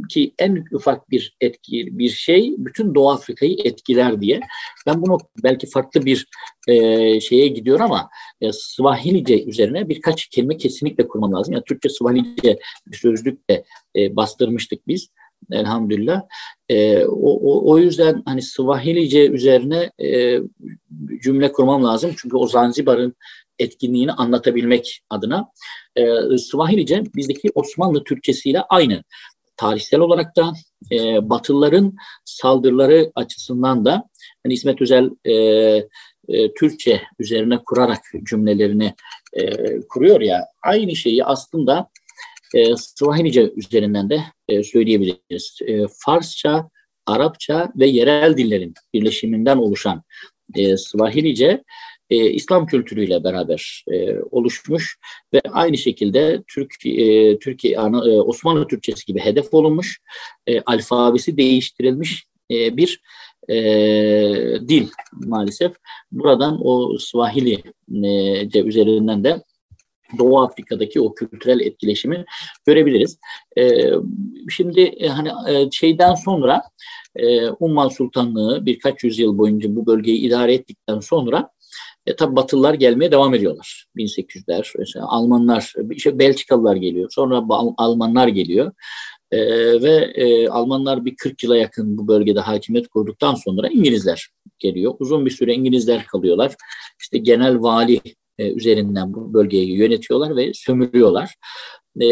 [0.10, 4.39] ki en ufak bir etki bir şey bütün Doğu Afrika'yı etkiler diye.
[4.86, 6.28] Ben bunu belki farklı bir
[6.67, 8.10] e, şeye gidiyor ama
[8.41, 11.54] e, Swahilice üzerine birkaç kelime kesinlikle kurmam lazım.
[11.54, 13.63] Yani Türkçe Swahilice bir sözlük de
[13.96, 15.10] e, bastırmıştık biz
[15.52, 16.22] elhamdülillah.
[16.70, 20.39] E, o, o, o yüzden hani Swahilice üzerine e,
[21.24, 22.12] cümle kurmam lazım.
[22.17, 23.15] Çünkü o Zanzibar'ın
[23.60, 25.52] etkinliğini anlatabilmek adına.
[25.96, 29.04] E, Swahilice bizdeki Osmanlı Türkçesiyle aynı.
[29.58, 30.54] Tarihsel olarak da
[30.91, 34.10] e, Batılıların saldırıları açısından da
[34.43, 35.34] hani İsmet Özel e,
[36.28, 38.93] e, Türkçe üzerine kurarak cümlelerini
[39.34, 39.56] e,
[39.89, 41.89] kuruyor ya aynı şeyi aslında
[42.56, 45.60] e, Swahilice üzerinden de e, söyleyebiliriz.
[45.65, 46.70] E, Farsça,
[47.06, 50.04] Arapça ve yerel dillerin birleşiminden oluşan
[50.56, 51.63] e, Swahilice
[52.10, 54.98] e, İslam kültürüyle beraber e, oluşmuş
[55.34, 57.80] ve aynı şekilde Türk e, Türkiye e,
[58.22, 60.02] Osmanlı Türkçesi gibi hedef olunmuş,
[60.48, 63.02] e, alfabesi değiştirilmiş e, bir
[63.50, 63.56] e,
[64.67, 65.72] dil maalesef.
[66.12, 67.63] Buradan o Swahili
[68.04, 69.43] e, üzerinden de
[70.17, 72.26] Doğu Afrika'daki o kültürel etkileşimi
[72.65, 73.20] görebiliriz.
[73.58, 73.91] E,
[74.50, 76.62] şimdi e, hani e, şeyden sonra
[77.15, 81.50] e, Umman Sultanlığı birkaç yüzyıl boyunca bu bölgeyi idare ettikten sonra
[82.08, 83.86] e, tabi Batılılar gelmeye devam ediyorlar.
[83.98, 87.43] 1800'ler, mesela Almanlar, işte Belçikalılar geliyor, sonra
[87.78, 88.72] Almanlar geliyor.
[89.32, 89.39] E,
[89.82, 94.28] ve e, Almanlar bir 40 yıla yakın bu bölgede hakimiyet kurduktan sonra İngilizler
[94.60, 94.93] geliyor.
[95.00, 96.56] Uzun bir süre İngilizler kalıyorlar.
[97.00, 98.02] İşte genel vali
[98.38, 101.36] e, üzerinden bu bölgeyi yönetiyorlar ve sömürüyorlar.
[102.02, 102.06] E,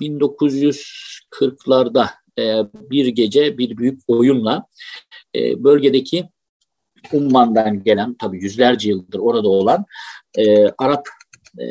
[0.00, 4.66] 1940'larda e, bir gece bir büyük oyunla
[5.34, 6.24] e, bölgedeki
[7.12, 9.84] Umman'dan gelen tabi yüzlerce yıldır orada olan
[10.38, 11.08] e, Arap
[11.60, 11.66] e,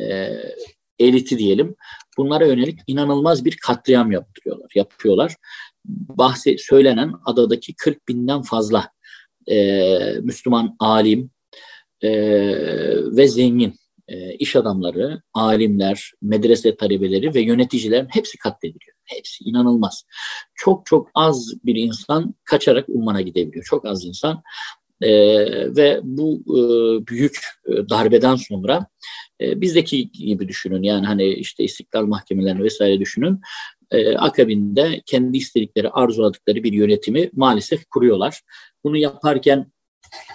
[0.99, 1.75] eliti diyelim
[2.17, 5.35] bunlara yönelik inanılmaz bir katliam yaptırıyorlar, yapıyorlar.
[5.85, 8.89] Bahse söylenen adadaki 40 binden fazla
[9.47, 9.87] e,
[10.21, 11.29] Müslüman alim
[12.01, 12.11] e,
[13.17, 13.75] ve zengin
[14.07, 18.97] e, iş adamları, alimler, medrese talebeleri ve yöneticilerin hepsi katlediliyor.
[19.03, 20.03] Hepsi inanılmaz.
[20.55, 23.65] Çok çok az bir insan kaçarak Umman'a gidebiliyor.
[23.65, 24.43] Çok az insan
[25.01, 25.11] e,
[25.75, 26.61] ve bu e,
[27.07, 28.87] büyük e, darbeden sonra
[29.41, 33.41] e, bizdeki gibi düşünün yani hani işte istiklal mahkemelerini vesaire düşünün.
[33.91, 38.41] E, akabinde kendi istedikleri, arzuladıkları bir yönetimi maalesef kuruyorlar.
[38.83, 39.71] Bunu yaparken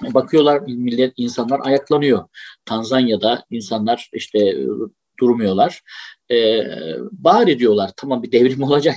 [0.02, 2.28] bakıyorlar millet insanlar ayaklanıyor.
[2.64, 4.56] Tanzanya'da insanlar işte
[5.20, 5.82] durmuyorlar.
[6.32, 6.66] Ee,
[7.12, 8.96] bari diyorlar tamam bir devrim olacak,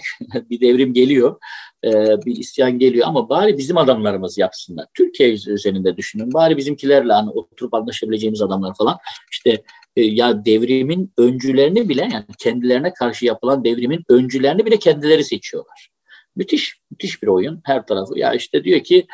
[0.49, 1.39] bir devrim geliyor,
[1.85, 1.91] ee,
[2.25, 4.85] bir isyan geliyor ama bari bizim adamlarımız yapsınlar.
[4.93, 8.97] Türkiye üzerinde düşünün, bari bizimkilerle hani oturup anlaşabileceğimiz adamlar falan.
[9.31, 9.63] İşte
[9.95, 15.89] e, ya devrimin öncülerini bile yani kendilerine karşı yapılan devrimin öncülerini bile kendileri seçiyorlar.
[16.35, 18.19] Müthiş, müthiş bir oyun her tarafı.
[18.19, 19.07] Ya işte diyor ki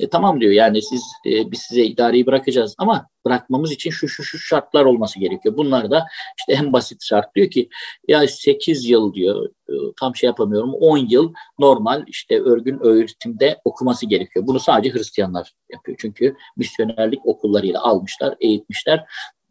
[0.00, 4.24] e, tamam diyor yani siz e, biz size idareyi bırakacağız ama bırakmamız için şu şu
[4.24, 5.56] şu şartlar olması gerekiyor.
[5.56, 6.06] Bunlar da
[6.38, 7.68] işte en basit şart diyor ki
[8.08, 14.06] ya 8 yıl diyor e, tam şey yapamıyorum 10 yıl normal işte örgün öğretimde okuması
[14.06, 14.46] gerekiyor.
[14.46, 15.98] Bunu sadece Hristiyanlar yapıyor.
[16.00, 19.04] Çünkü misyonerlik okullarıyla almışlar, eğitmişler.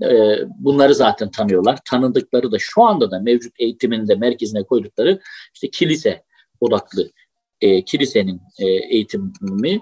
[0.04, 1.80] E, bunları zaten tanıyorlar.
[1.86, 5.20] Tanıdıkları da şu anda da mevcut eğitiminde merkezine koydukları
[5.54, 6.24] işte kilise
[6.62, 7.12] odaklı
[7.62, 9.82] e, kilisenin e, eğitimi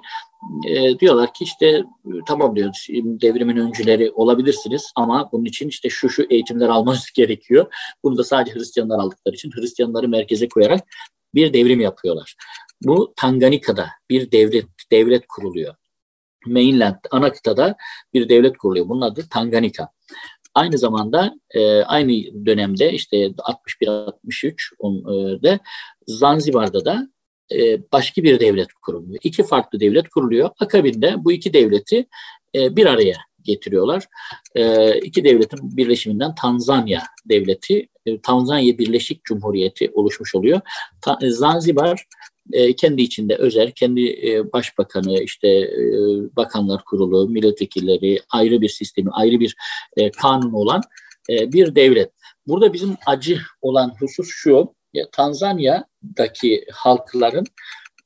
[0.67, 1.83] e, diyorlar ki işte
[2.27, 2.69] tamam diyor
[3.03, 7.73] devrimin öncüleri olabilirsiniz ama bunun için işte şu şu eğitimler almanız gerekiyor.
[8.03, 10.83] Bunu da sadece Hristiyanlar aldıkları için Hristiyanları merkeze koyarak
[11.35, 12.35] bir devrim yapıyorlar.
[12.83, 15.75] Bu Tanganyika'da bir devlet devlet kuruluyor.
[16.45, 17.75] Mainland ana kıtada
[18.13, 18.89] bir devlet kuruluyor.
[18.89, 19.89] Bunun adı Tanganyika.
[20.53, 22.11] Aynı zamanda e, aynı
[22.45, 25.59] dönemde işte 61-63'de
[26.07, 27.09] Zanzibar'da da
[27.51, 29.19] e, başka bir devlet kuruluyor.
[29.23, 30.49] İki farklı devlet kuruluyor.
[30.59, 32.07] Akabinde bu iki devleti
[32.55, 34.03] e, bir araya getiriyorlar.
[34.55, 40.61] E, iki devletin birleşiminden Tanzanya devleti, e, Tanzanya Birleşik Cumhuriyeti oluşmuş oluyor.
[41.21, 42.05] E, Zanzibar
[42.77, 44.01] kendi içinde özel, kendi
[44.53, 45.71] başbakanı, işte
[46.35, 49.55] bakanlar kurulu, milletvekilleri, ayrı bir sistemi, ayrı bir
[50.21, 50.81] kanun olan
[51.29, 52.11] bir devlet.
[52.47, 57.45] Burada bizim acı olan husus şu, ya, Tanzanya'daki halkların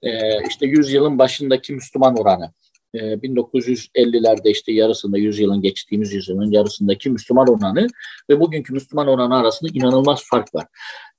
[0.03, 0.11] e,
[0.49, 2.51] işte yüzyılın başındaki Müslüman oranı,
[2.93, 7.87] 1950'lerde e, işte yarısında yüzyılın geçtiğimiz yüzyılın yarısındaki Müslüman oranı
[8.29, 10.65] ve bugünkü Müslüman oranı arasında inanılmaz fark var.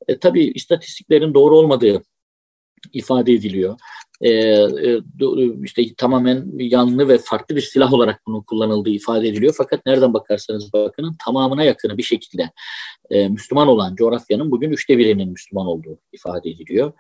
[0.09, 2.03] E, tabii istatistiklerin doğru olmadığı
[2.93, 3.77] ifade ediliyor.
[4.21, 5.01] Ee, e,
[5.65, 9.55] işte tamamen yanlı ve farklı bir silah olarak bunun kullanıldığı ifade ediliyor.
[9.57, 12.51] Fakat nereden bakarsanız bakın tamamına yakını bir şekilde
[13.11, 16.93] e, Müslüman olan coğrafyanın bugün üçte birinin Müslüman olduğu ifade ediliyor.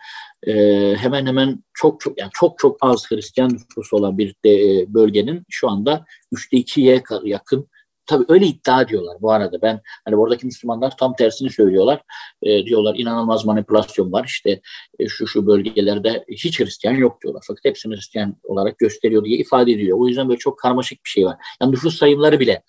[0.46, 0.52] E,
[0.96, 5.42] hemen hemen çok çok yani çok çok az Hristiyan nüfusu olan bir de, e, bölgenin
[5.48, 7.68] şu anda üçte ikiye yakın
[8.06, 9.62] Tabii öyle iddia ediyorlar bu arada.
[9.62, 12.02] Ben hani oradaki Müslümanlar tam tersini söylüyorlar.
[12.42, 14.24] E, diyorlar inanılmaz manipülasyon var.
[14.24, 14.60] İşte
[14.98, 17.42] e, şu şu bölgelerde hiç Hristiyan yok diyorlar.
[17.46, 19.98] Fakat hepsini Hristiyan olarak gösteriyor diye ifade ediliyor.
[20.00, 21.36] O yüzden böyle çok karmaşık bir şey var.
[21.62, 22.62] Yani nüfus sayımları bile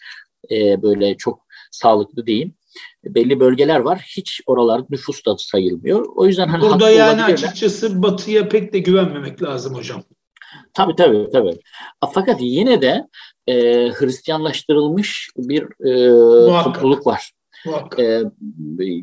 [0.51, 2.51] e, böyle çok sağlıklı değil
[3.05, 4.05] belli bölgeler var.
[4.17, 6.05] Hiç oralar nüfus da sayılmıyor.
[6.15, 10.03] O yüzden hani Burada yani açıkçası batıya pek de güvenmemek lazım hocam.
[10.73, 11.59] Tabii tabii tabii.
[12.13, 13.07] Fakat yine de
[13.47, 13.53] e,
[13.91, 17.31] Hristiyanlaştırılmış bir e, topluluk var.
[17.99, 18.21] E,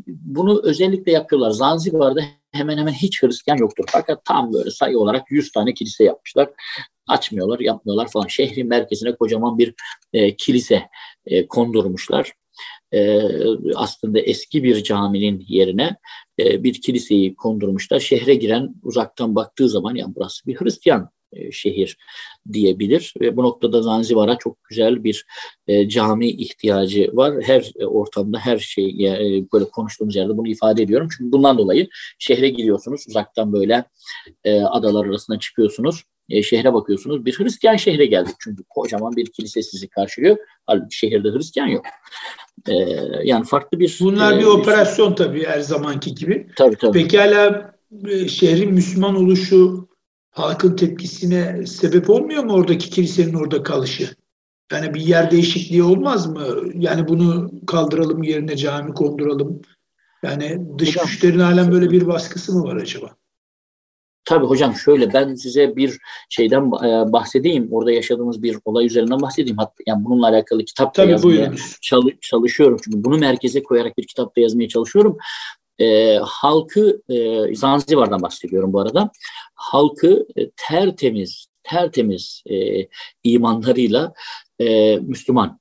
[0.07, 1.51] bunu özellikle yapıyorlar.
[1.51, 2.21] Zanzibar'da
[2.53, 3.85] hemen hemen hiç Hristiyan yoktur.
[3.89, 6.51] Fakat tam böyle sayı olarak 100 tane kilise yapmışlar.
[7.07, 8.27] Açmıyorlar, yapmıyorlar falan.
[8.27, 9.75] Şehrin merkezine kocaman bir
[10.13, 10.83] e, kilise
[11.27, 12.33] e, kondurmuşlar.
[12.93, 13.21] E,
[13.75, 15.97] aslında eski bir caminin yerine
[16.39, 18.01] e, bir kiliseyi kondurmuşlar.
[18.01, 21.97] Şehre giren uzaktan baktığı zaman yani burası bir Hristiyan e, şehir
[22.53, 23.15] diyebilir.
[23.21, 25.27] Ve bu noktada Zanzibar'a çok güzel bir
[25.69, 27.43] e, cami ihtiyacı var.
[27.43, 31.09] Her e, ortamda, her şey e, böyle konuştuğumuz yerde bunu ifade ediyorum.
[31.19, 31.89] Çünkü bundan dolayı
[32.19, 33.85] şehre giriyorsunuz, uzaktan böyle
[34.45, 36.05] e, adalar arasına çıkıyorsunuz.
[36.29, 37.25] E, şehre bakıyorsunuz.
[37.25, 38.35] Bir Hristiyan şehre geldik.
[38.39, 40.37] Çünkü kocaman bir kilise sizi karşılıyor.
[40.67, 41.85] Halbuki şehirde Hristiyan yok.
[42.69, 42.75] E,
[43.25, 43.99] yani farklı bir...
[44.01, 46.47] Bunlar e, bir operasyon tabii her zamanki gibi.
[46.57, 47.03] Tabii tabii.
[47.03, 47.75] Pekala
[48.09, 49.88] e, şehrin Müslüman oluşu
[50.31, 54.15] halkın tepkisine sebep olmuyor mu oradaki kilisenin orada kalışı?
[54.73, 56.47] Yani bir yer değişikliği olmaz mı?
[56.75, 59.61] Yani bunu kaldıralım yerine cami konduralım.
[60.23, 63.17] Yani dış hocam, güçlerin halen böyle bir baskısı mı var acaba?
[64.25, 67.69] Tabii hocam şöyle ben size bir şeyden e, bahsedeyim.
[67.71, 69.57] Orada yaşadığımız bir olay üzerinden bahsedeyim.
[69.59, 72.79] Hatta yani bununla alakalı kitap da yazmaya çalış, çalışıyorum.
[72.85, 75.19] Çünkü bunu merkeze koyarak bir kitap da yazmaya çalışıyorum
[75.79, 79.11] e, halkı e, Zanzibar'dan bahsediyorum bu arada.
[79.55, 82.89] Halkı e, tertemiz tertemiz e,
[83.25, 84.13] imanlarıyla
[84.61, 85.61] e, Müslüman.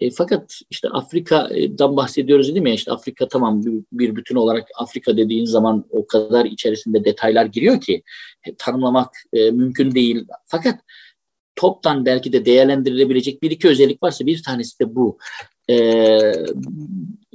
[0.00, 2.74] E, fakat işte Afrika'dan bahsediyoruz değil mi?
[2.74, 3.62] İşte Afrika tamam
[3.92, 8.02] bir, bütün olarak Afrika dediğin zaman o kadar içerisinde detaylar giriyor ki
[8.46, 10.26] e, tanımlamak e, mümkün değil.
[10.46, 10.80] Fakat
[11.56, 15.18] toptan belki de değerlendirilebilecek bir iki özellik varsa bir tanesi de bu.
[15.70, 15.76] E,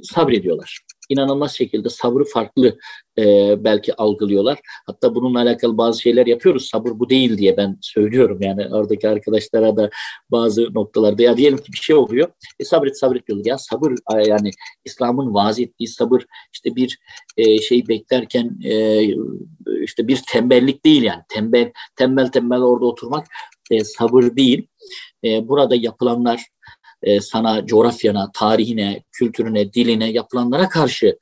[0.02, 2.78] sabrediyorlar inanılmaz şekilde sabrı farklı
[3.18, 4.58] e, belki algılıyorlar.
[4.86, 6.66] Hatta bununla alakalı bazı şeyler yapıyoruz.
[6.66, 8.38] Sabır bu değil diye ben söylüyorum.
[8.40, 9.90] Yani oradaki arkadaşlara da
[10.30, 12.28] bazı noktalarda ya diyelim ki bir şey oluyor.
[12.60, 13.44] E, sabret sabret diyorlar.
[13.46, 13.94] Ya sabır
[14.26, 14.50] yani
[14.84, 16.98] İslam'ın vaaz ettiği sabır işte bir
[17.36, 19.02] e, şey beklerken e,
[19.82, 21.22] işte bir tembellik değil yani.
[21.28, 23.26] Tembel tembel tembel orada oturmak
[23.70, 24.66] e, sabır değil.
[25.24, 26.46] E, burada yapılanlar
[27.02, 31.18] e, sana coğrafyana, tarihine, kültürüne, diline yapılanlara karşı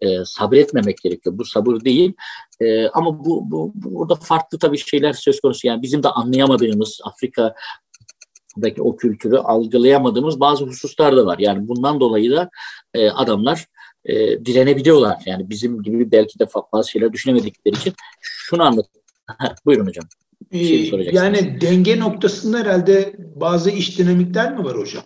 [0.00, 1.38] e, sabretmemek gerekiyor.
[1.38, 2.12] Bu sabır değil.
[2.60, 5.66] E, ama bu, bu burada farklı tabii şeyler söz konusu.
[5.66, 7.54] Yani bizim de anlayamadığımız Afrika
[8.62, 11.38] daki o kültürü algılayamadığımız bazı hususlar da var.
[11.38, 12.50] Yani bundan dolayı da
[12.94, 13.66] e, adamlar
[14.04, 15.22] e, direnebiliyorlar.
[15.26, 18.86] Yani bizim gibi belki de bazı şeyler düşünemedikleri için şunu anlat.
[19.66, 20.04] Buyurun hocam.
[20.52, 25.04] Şey yani denge noktasında herhalde bazı iş dinamikler mi var hocam?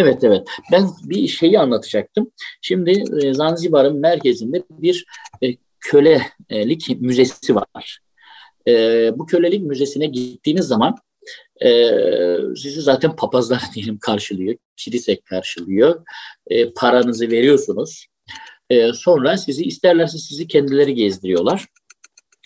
[0.00, 0.48] Evet evet.
[0.72, 2.30] Ben bir şeyi anlatacaktım.
[2.62, 5.04] Şimdi e, Zanzibar'ın merkezinde bir
[5.42, 5.46] e,
[5.80, 7.98] kölelik müzesi var.
[8.68, 8.72] E,
[9.18, 10.96] bu kölelik müzesine gittiğiniz zaman
[11.64, 11.70] e,
[12.56, 16.04] sizi zaten papazlar diyelim karşılıyor, kilise karşılıyor.
[16.46, 18.06] E, paranızı veriyorsunuz.
[18.70, 21.66] E, sonra sizi isterlerse sizi kendileri gezdiriyorlar.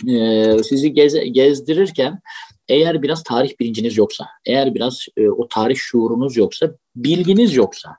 [0.08, 2.20] E, sizi gez, gezdirirken
[2.68, 7.96] eğer biraz tarih bilinciniz yoksa, eğer biraz e, o tarih şuurunuz yoksa, bilginiz yoksa,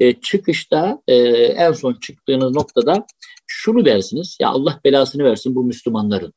[0.00, 3.06] e, çıkışta e, en son çıktığınız noktada
[3.46, 4.36] şunu dersiniz.
[4.40, 6.34] Ya Allah belasını versin bu Müslümanların.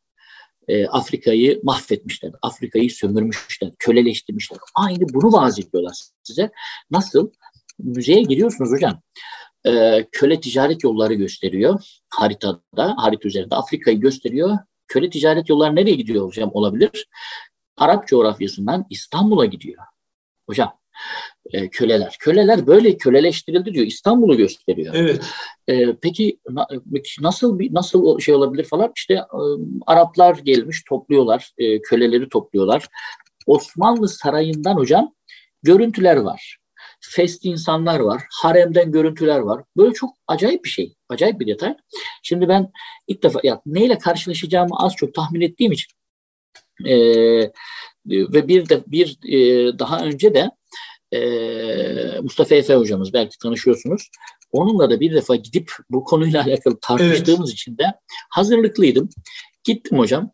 [0.68, 2.32] E, Afrika'yı mahvetmişler.
[2.42, 3.72] Afrika'yı sömürmüşler.
[3.80, 4.60] Köleleştirmişler.
[4.76, 6.52] Aynı bunu vaaz ediyorlar size.
[6.92, 7.32] Nasıl?
[7.80, 9.02] Müzeye giriyorsunuz hocam.
[9.66, 12.96] E, köle ticaret yolları gösteriyor haritada.
[12.98, 14.58] Harita üzerinde Afrika'yı gösteriyor.
[14.88, 17.08] Köle ticaret yolları nereye gidiyor hocam olabilir?
[17.78, 19.84] Arap coğrafyasından İstanbul'a gidiyor.
[20.50, 20.74] Hocam
[21.54, 22.16] e, köleler.
[22.20, 23.86] Köleler böyle köleleştirildi diyor.
[23.86, 24.96] İstanbul'u gösteriyor.
[24.98, 25.22] Evet.
[25.68, 26.68] E, peki na,
[27.22, 28.92] nasıl bir nasıl şey olabilir falan?
[28.96, 29.40] İşte e,
[29.88, 31.52] Araplar gelmiş topluyorlar.
[31.58, 32.88] E, köleleri topluyorlar.
[33.46, 35.14] Osmanlı sarayından hocam
[35.64, 36.58] görüntüler var.
[37.02, 38.24] Fest insanlar var.
[38.32, 39.64] Haremden görüntüler var.
[39.78, 40.96] Böyle çok acayip bir şey.
[41.10, 41.76] Acayip bir detay.
[42.24, 42.72] Şimdi ben
[43.08, 45.92] ilk defa ya neyle karşılaşacağımı az çok tahmin ettiğim için
[46.86, 46.96] e,
[48.06, 50.52] ve bir de bir e, daha önce de
[51.12, 51.20] e,
[52.22, 54.10] Mustafa Efe hocamız belki tanışıyorsunuz.
[54.52, 57.60] Onunla da bir defa gidip bu konuyla alakalı tartıştığımız evet.
[57.60, 57.84] için de
[58.30, 59.10] hazırlıklıydım.
[59.64, 60.32] Gittim hocam.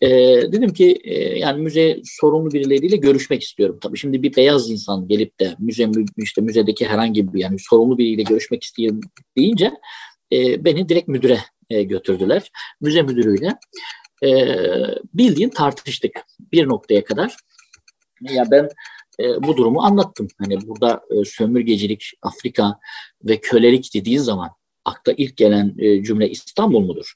[0.00, 0.08] E,
[0.52, 3.78] dedim ki e, yani müze sorumlu birileriyle görüşmek istiyorum.
[3.82, 8.22] Tabii şimdi bir beyaz insan gelip de müze işte müzedeki herhangi bir yani sorumlu biriyle
[8.22, 9.00] görüşmek istiyorum
[9.36, 9.72] deyince
[10.32, 11.38] e, beni direkt müdüre
[11.70, 12.50] e, götürdüler.
[12.80, 13.48] Müze müdürüyle
[14.24, 14.28] e,
[15.14, 17.36] bildiğin tartıştık bir noktaya kadar.
[18.20, 18.68] Ya ben
[19.20, 20.28] e, bu durumu anlattım.
[20.38, 22.78] Hani burada e, sömürgecilik, Afrika
[23.24, 24.50] ve kölelik dediği zaman
[24.84, 27.14] akla ilk gelen e, cümle İstanbul mudur?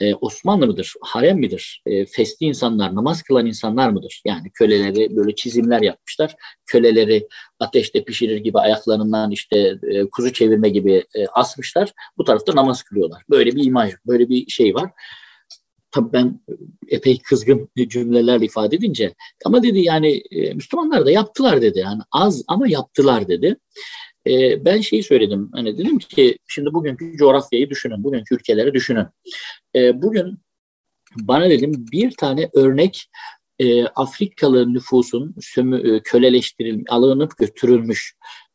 [0.00, 0.94] E, Osmanlı mıdır?
[1.02, 1.82] Harem midir?
[1.86, 4.22] E, fesli insanlar, namaz kılan insanlar mıdır?
[4.24, 6.34] Yani köleleri böyle çizimler yapmışlar.
[6.66, 7.28] Köleleri
[7.60, 11.92] ateşte pişirir gibi ayaklarından işte e, kuzu çevirme gibi e, asmışlar.
[12.18, 13.22] Bu tarafta namaz kılıyorlar.
[13.30, 14.90] Böyle bir imaj, böyle bir şey var
[15.94, 16.40] tabii ben
[16.88, 21.78] epey kızgın cümlelerle ifade edince ama dedi yani e, Müslümanlar da yaptılar dedi.
[21.78, 23.56] Yani az ama yaptılar dedi.
[24.26, 25.50] E, ben şeyi söyledim.
[25.52, 28.04] Hani dedim ki şimdi bugünkü coğrafyayı düşünün.
[28.04, 29.06] Bugünkü ülkeleri düşünün.
[29.76, 30.38] E, bugün
[31.16, 33.10] bana dedim bir tane örnek
[33.58, 38.14] e, Afrikalı nüfusun sömü, e, köleleştirilmiş, alınıp götürülmüş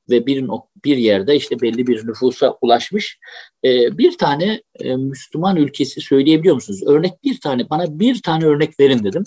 [0.09, 0.47] ve bir
[0.85, 3.19] bir yerde işte belli bir nüfusa ulaşmış
[3.65, 6.83] e, bir tane e, Müslüman ülkesi söyleyebiliyor musunuz?
[6.85, 9.23] Örnek bir tane bana bir tane örnek verin dedim.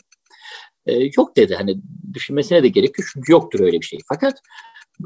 [0.87, 1.77] E, yok dedi hani
[2.13, 3.99] düşünmesine de gerek yok çünkü yoktur öyle bir şey.
[4.09, 4.41] Fakat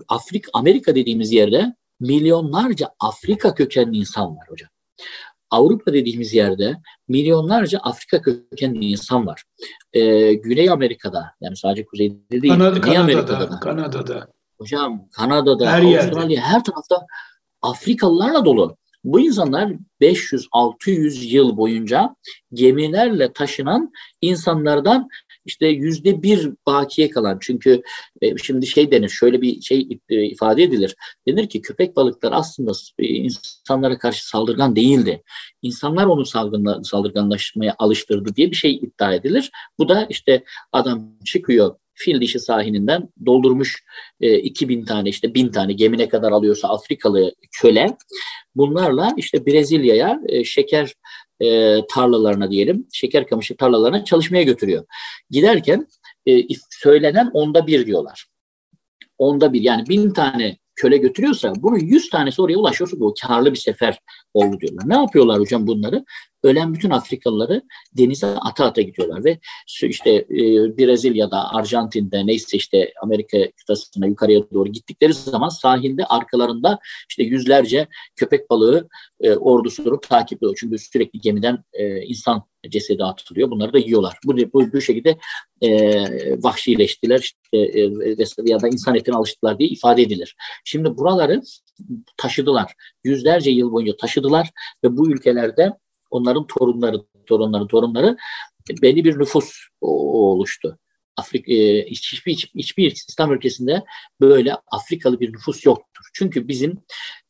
[0.09, 4.69] Afrika Amerika dediğimiz yerde milyonlarca Afrika kökenli insan var hocam.
[5.51, 6.77] Avrupa dediğimiz yerde
[7.09, 9.45] milyonlarca Afrika kökenli insan var.
[9.93, 13.61] Ee, Güney Amerika'da yani sadece kuzeyde değil, Kanada, Güney Kanada'da, Amerika'da da.
[13.61, 14.36] Kanada'da.
[14.59, 16.41] Hocam Kanada'da, her Avustralya yerde.
[16.41, 17.07] her tarafta
[17.63, 18.77] Afrikalılarla dolu.
[19.05, 22.17] Bu insanlar 500-600 yıl boyunca
[22.53, 25.09] gemilerle taşınan insanlardan
[25.45, 27.39] işte yüzde bir bakiye kalan.
[27.41, 27.83] Çünkü
[28.23, 30.97] e, şimdi şey denir, şöyle bir şey e, ifade edilir.
[31.29, 35.23] Denir ki köpek balıklar aslında e, insanlara karşı saldırgan değildi.
[35.63, 36.25] İnsanlar onu
[36.85, 39.51] saldırganlaşmaya alıştırdı diye bir şey iddia edilir.
[39.79, 43.85] Bu da işte adam çıkıyor fil dişi sahilinden doldurmuş
[44.21, 47.97] e, 2000 tane işte 1000 tane gemi ne kadar alıyorsa Afrikalı köle
[48.55, 50.95] bunlarla işte Brezilya'ya e, şeker
[51.41, 54.85] e, tarlalarına diyelim şeker kamışı tarlalarına çalışmaya götürüyor.
[55.31, 55.87] Giderken
[56.29, 58.27] e, söylenen onda bir diyorlar.
[59.19, 63.59] Onda bir yani bin tane köle götürüyorsa bunun 100 tanesi oraya ulaşıyorsa bu karlı bir
[63.59, 63.99] sefer
[64.35, 64.89] oldu diyorlar.
[64.89, 66.05] Ne yapıyorlar hocam bunları?
[66.47, 69.39] Ölen bütün Afrikalıları denize ata ata gidiyorlar ve
[69.83, 70.39] işte e,
[70.79, 76.79] Brezilya'da, Arjantin'de neyse işte Amerika kıtasına yukarıya doğru gittikleri zaman sahilde arkalarında
[77.09, 78.89] işte yüzlerce köpek balığı
[79.21, 80.57] e, ordusunu takip ediyor.
[80.61, 83.51] Çünkü sürekli gemiden e, insan cesedi atılıyor.
[83.51, 84.19] Bunları da yiyorlar.
[84.25, 85.19] Bu, bu, bu şekilde
[85.61, 87.81] e, vahşileştiler işte, e,
[88.45, 90.37] ya da insan etine alıştılar diye ifade edilir.
[90.65, 91.43] Şimdi buraları
[92.17, 92.73] taşıdılar.
[93.05, 94.51] Yüzlerce yıl boyunca taşıdılar
[94.85, 95.73] ve bu ülkelerde
[96.17, 98.17] onların torunları, torunları, torunları
[98.83, 100.79] belli bir nüfus oluştu.
[101.17, 103.85] Afrika e, hiçbir, hiçbir, İslam ülkesinde
[104.21, 106.05] böyle Afrikalı bir nüfus yoktur.
[106.15, 106.79] Çünkü bizim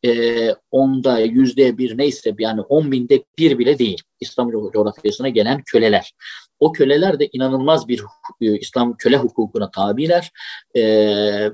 [0.04, 6.12] e, onda yüzde bir neyse yani on binde bir bile değil İslam coğrafyasına gelen köleler.
[6.60, 8.02] O köleler de inanılmaz bir
[8.40, 10.32] e, İslam köle hukukuna tabiler
[10.74, 10.82] e,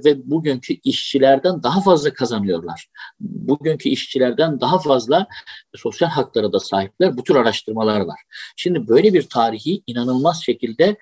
[0.04, 2.88] ve bugünkü işçilerden daha fazla kazanıyorlar.
[3.20, 5.26] Bugünkü işçilerden daha fazla
[5.74, 7.16] sosyal haklara da sahipler.
[7.16, 8.20] Bu tür araştırmalar var.
[8.56, 10.96] Şimdi böyle bir tarihi inanılmaz şekilde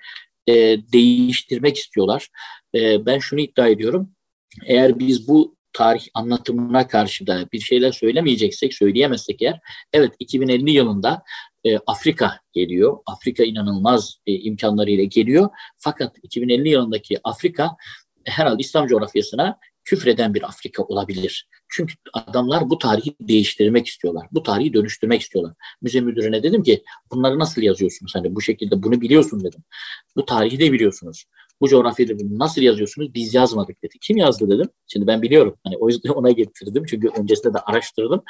[0.47, 0.53] e,
[0.93, 2.27] değiştirmek istiyorlar.
[2.75, 4.11] E, ben şunu iddia ediyorum.
[4.65, 9.59] Eğer biz bu tarih anlatımına karşı da bir şeyler söylemeyeceksek, söyleyemezsek eğer,
[9.93, 11.23] evet 2050 yılında
[11.65, 12.97] e, Afrika geliyor.
[13.05, 15.49] Afrika inanılmaz e, imkanlarıyla geliyor.
[15.77, 17.75] Fakat 2050 yılındaki Afrika
[18.25, 21.47] herhalde İslam coğrafyasına küfreden bir Afrika olabilir.
[21.69, 24.27] Çünkü adamlar bu tarihi değiştirmek istiyorlar.
[24.31, 25.53] Bu tarihi dönüştürmek istiyorlar.
[25.81, 28.15] Müze müdürüne dedim ki bunları nasıl yazıyorsunuz?
[28.15, 29.63] Hani bu şekilde bunu biliyorsun dedim.
[30.15, 31.25] Bu tarihi de biliyorsunuz.
[31.61, 33.13] Bu coğrafyada bunu nasıl yazıyorsunuz?
[33.13, 33.93] Biz yazmadık dedi.
[34.01, 34.69] Kim yazdı dedim.
[34.87, 35.57] Şimdi ben biliyorum.
[35.63, 36.83] Hani o yüzden ona getirdim.
[36.89, 38.23] Çünkü öncesinde de araştırdım.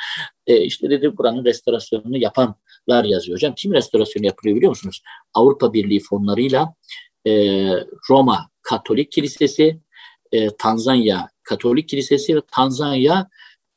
[0.48, 3.36] E, işte dedi buranın restorasyonunu yapanlar yazıyor.
[3.38, 5.02] Hocam kim restorasyonu yapılıyor biliyor musunuz?
[5.34, 6.74] Avrupa Birliği fonlarıyla
[7.28, 7.32] e,
[8.10, 9.80] Roma Katolik Kilisesi,
[10.32, 13.30] e, Tanzanya Katolik Kilisesi ve Tanzanya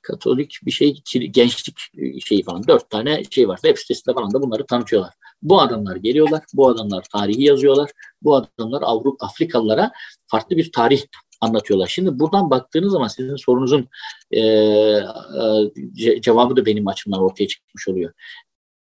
[0.04, 1.78] Katolik bir şey gençlik
[2.26, 3.56] şeyi falan dört tane şey var.
[3.56, 5.14] Web sitesinde falan da bunları tanıtıyorlar.
[5.42, 7.90] Bu adamlar geliyorlar, bu adamlar tarihi yazıyorlar,
[8.22, 9.92] bu adamlar Avrupa Afrikalılara
[10.26, 11.02] farklı bir tarih
[11.40, 11.86] anlatıyorlar.
[11.86, 13.88] Şimdi buradan baktığınız zaman sizin sorunuzun
[14.30, 18.12] e, e, cevabı da benim açımdan ortaya çıkmış oluyor.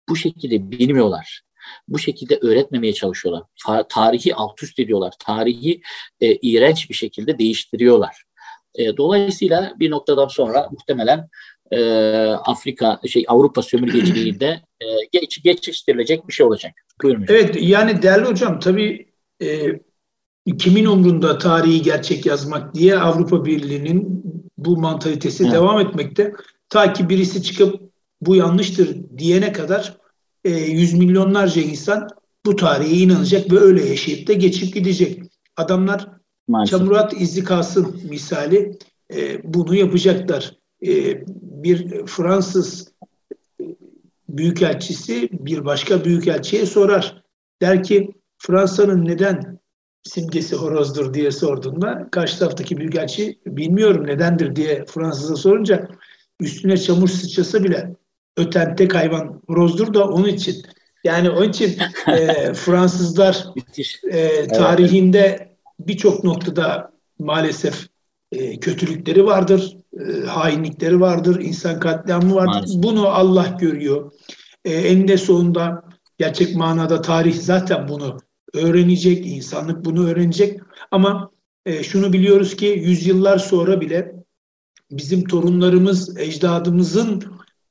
[0.08, 1.42] Bu şekilde bilmiyorlar.
[1.88, 3.42] Bu şekilde öğretmemeye çalışıyorlar.
[3.88, 5.12] tarihi alt üst ediyorlar.
[5.18, 5.82] Tarihi
[6.20, 8.24] e, iğrenç bir şekilde değiştiriyorlar.
[8.75, 11.29] E, dolayısıyla bir noktadan sonra muhtemelen
[11.70, 11.81] e,
[12.31, 16.73] Afrika şey Avrupa sömürgeciliğinde e, geç, geçiştirilecek bir şey olacak.
[17.03, 17.37] Buyurun hocam.
[17.37, 19.12] Evet yani değerli hocam tabii
[19.43, 19.81] e,
[20.59, 24.23] kimin umrunda tarihi gerçek yazmak diye Avrupa Birliği'nin
[24.59, 25.53] bu mantalitesi evet.
[25.53, 26.33] devam etmekte.
[26.68, 27.81] Ta ki birisi çıkıp
[28.20, 29.97] bu yanlıştır diyene kadar
[30.45, 32.09] e, yüz milyonlarca insan
[32.47, 35.23] bu tarihe inanacak ve öyle yaşayıp da geçip gidecek.
[35.57, 36.09] Adamlar
[36.49, 36.78] Maalesef.
[36.78, 38.78] çamurat izi kalsın misali
[39.14, 40.57] e, bunu yapacaklar.
[40.86, 42.93] E, bir Fransız
[44.28, 47.22] büyükelçisi bir başka büyükelçiye sorar.
[47.62, 49.59] Der ki Fransa'nın neden
[50.03, 55.88] simgesi horozdur diye sorduğunda karşı taraftaki büyükelçi bilmiyorum nedendir diye Fransız'a sorunca
[56.40, 57.97] üstüne çamur sıçrasa bile
[58.36, 60.62] öten tek hayvan horozdur da onun için.
[61.05, 61.78] Yani onun için
[62.09, 63.47] e, Fransızlar
[64.11, 65.51] e, tarihinde
[65.87, 67.87] birçok noktada maalesef
[68.33, 72.53] e, kötülükleri vardır, e, hainlikleri vardır, insan katliamı vardır.
[72.53, 72.83] Maalesef.
[72.83, 74.12] Bunu Allah görüyor.
[74.64, 75.85] E, eninde sonunda
[76.18, 78.18] gerçek manada tarih zaten bunu
[78.55, 80.61] öğrenecek, insanlık bunu öğrenecek.
[80.91, 81.30] Ama
[81.66, 84.14] e, şunu biliyoruz ki yüzyıllar sonra bile
[84.91, 87.24] bizim torunlarımız, ecdadımızın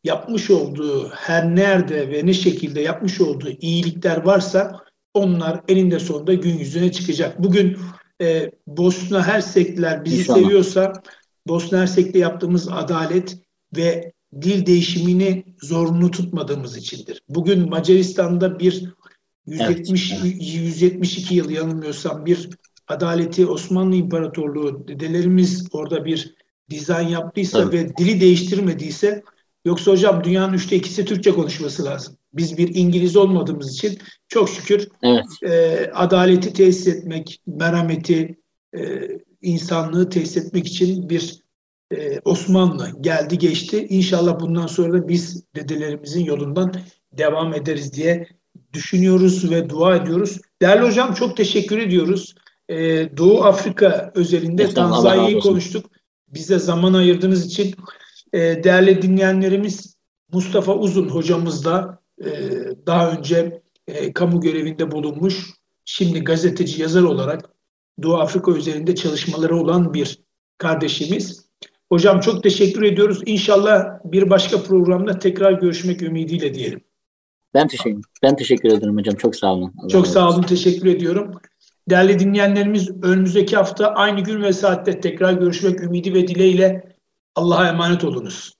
[0.03, 4.81] yapmış olduğu her nerede ve ne şekilde yapmış olduğu iyilikler varsa
[5.13, 7.43] onlar eninde sonunda gün yüzüne çıkacak.
[7.43, 7.77] Bugün
[8.21, 10.39] e, Bosna Hersekliler bizi İnşallah.
[10.39, 10.93] seviyorsa
[11.47, 13.37] Bosna Hersek'te yaptığımız adalet
[13.75, 14.11] ve
[14.41, 17.21] dil değişimini zorunlu tutmadığımız içindir.
[17.29, 18.93] Bugün Macaristan'da bir
[19.45, 20.35] 170 evet, evet.
[20.39, 22.49] 172 yıl yanılmıyorsam bir
[22.87, 26.35] adaleti Osmanlı İmparatorluğu dedelerimiz orada bir
[26.69, 27.77] dizayn yaptıysa Tabii.
[27.77, 29.23] ve dili değiştirmediyse
[29.65, 32.17] yoksa hocam dünyanın üçte ikisi Türkçe konuşması lazım.
[32.33, 35.25] Biz bir İngiliz olmadığımız için çok şükür evet.
[35.43, 38.39] e, adaleti tesis etmek, merhameti,
[38.77, 39.09] e,
[39.41, 41.41] insanlığı tesis etmek için bir
[41.91, 43.87] e, Osmanlı geldi geçti.
[43.89, 46.73] İnşallah bundan sonra da biz dedelerimizin yolundan
[47.11, 48.27] devam ederiz diye
[48.73, 50.39] düşünüyoruz ve dua ediyoruz.
[50.61, 52.35] Değerli hocam çok teşekkür ediyoruz.
[52.69, 52.77] E,
[53.17, 55.85] Doğu Afrika özelinde Tanzanya'yı konuştuk.
[56.27, 57.75] Bize zaman ayırdığınız için
[58.33, 59.95] e, değerli dinleyenlerimiz
[60.33, 62.29] Mustafa Uzun hocamız da e,
[62.87, 65.49] daha önce e, kamu görevinde bulunmuş.
[65.85, 67.49] Şimdi gazeteci, yazar olarak
[68.03, 70.19] Doğu Afrika üzerinde çalışmaları olan bir
[70.57, 71.45] kardeşimiz.
[71.89, 73.21] Hocam çok teşekkür ediyoruz.
[73.25, 76.81] İnşallah bir başka programda tekrar görüşmek ümidiyle diyelim.
[77.53, 79.15] Ben teşekkür, ben teşekkür ederim hocam.
[79.15, 79.73] Çok sağ olun.
[79.77, 80.41] Allah çok sağ olun.
[80.41, 81.31] Teşekkür ediyorum.
[81.89, 86.90] Değerli dinleyenlerimiz önümüzdeki hafta aynı gün ve saatte tekrar görüşmek ümidi ve dileğiyle
[87.35, 88.51] Allah'a emanet olunuz.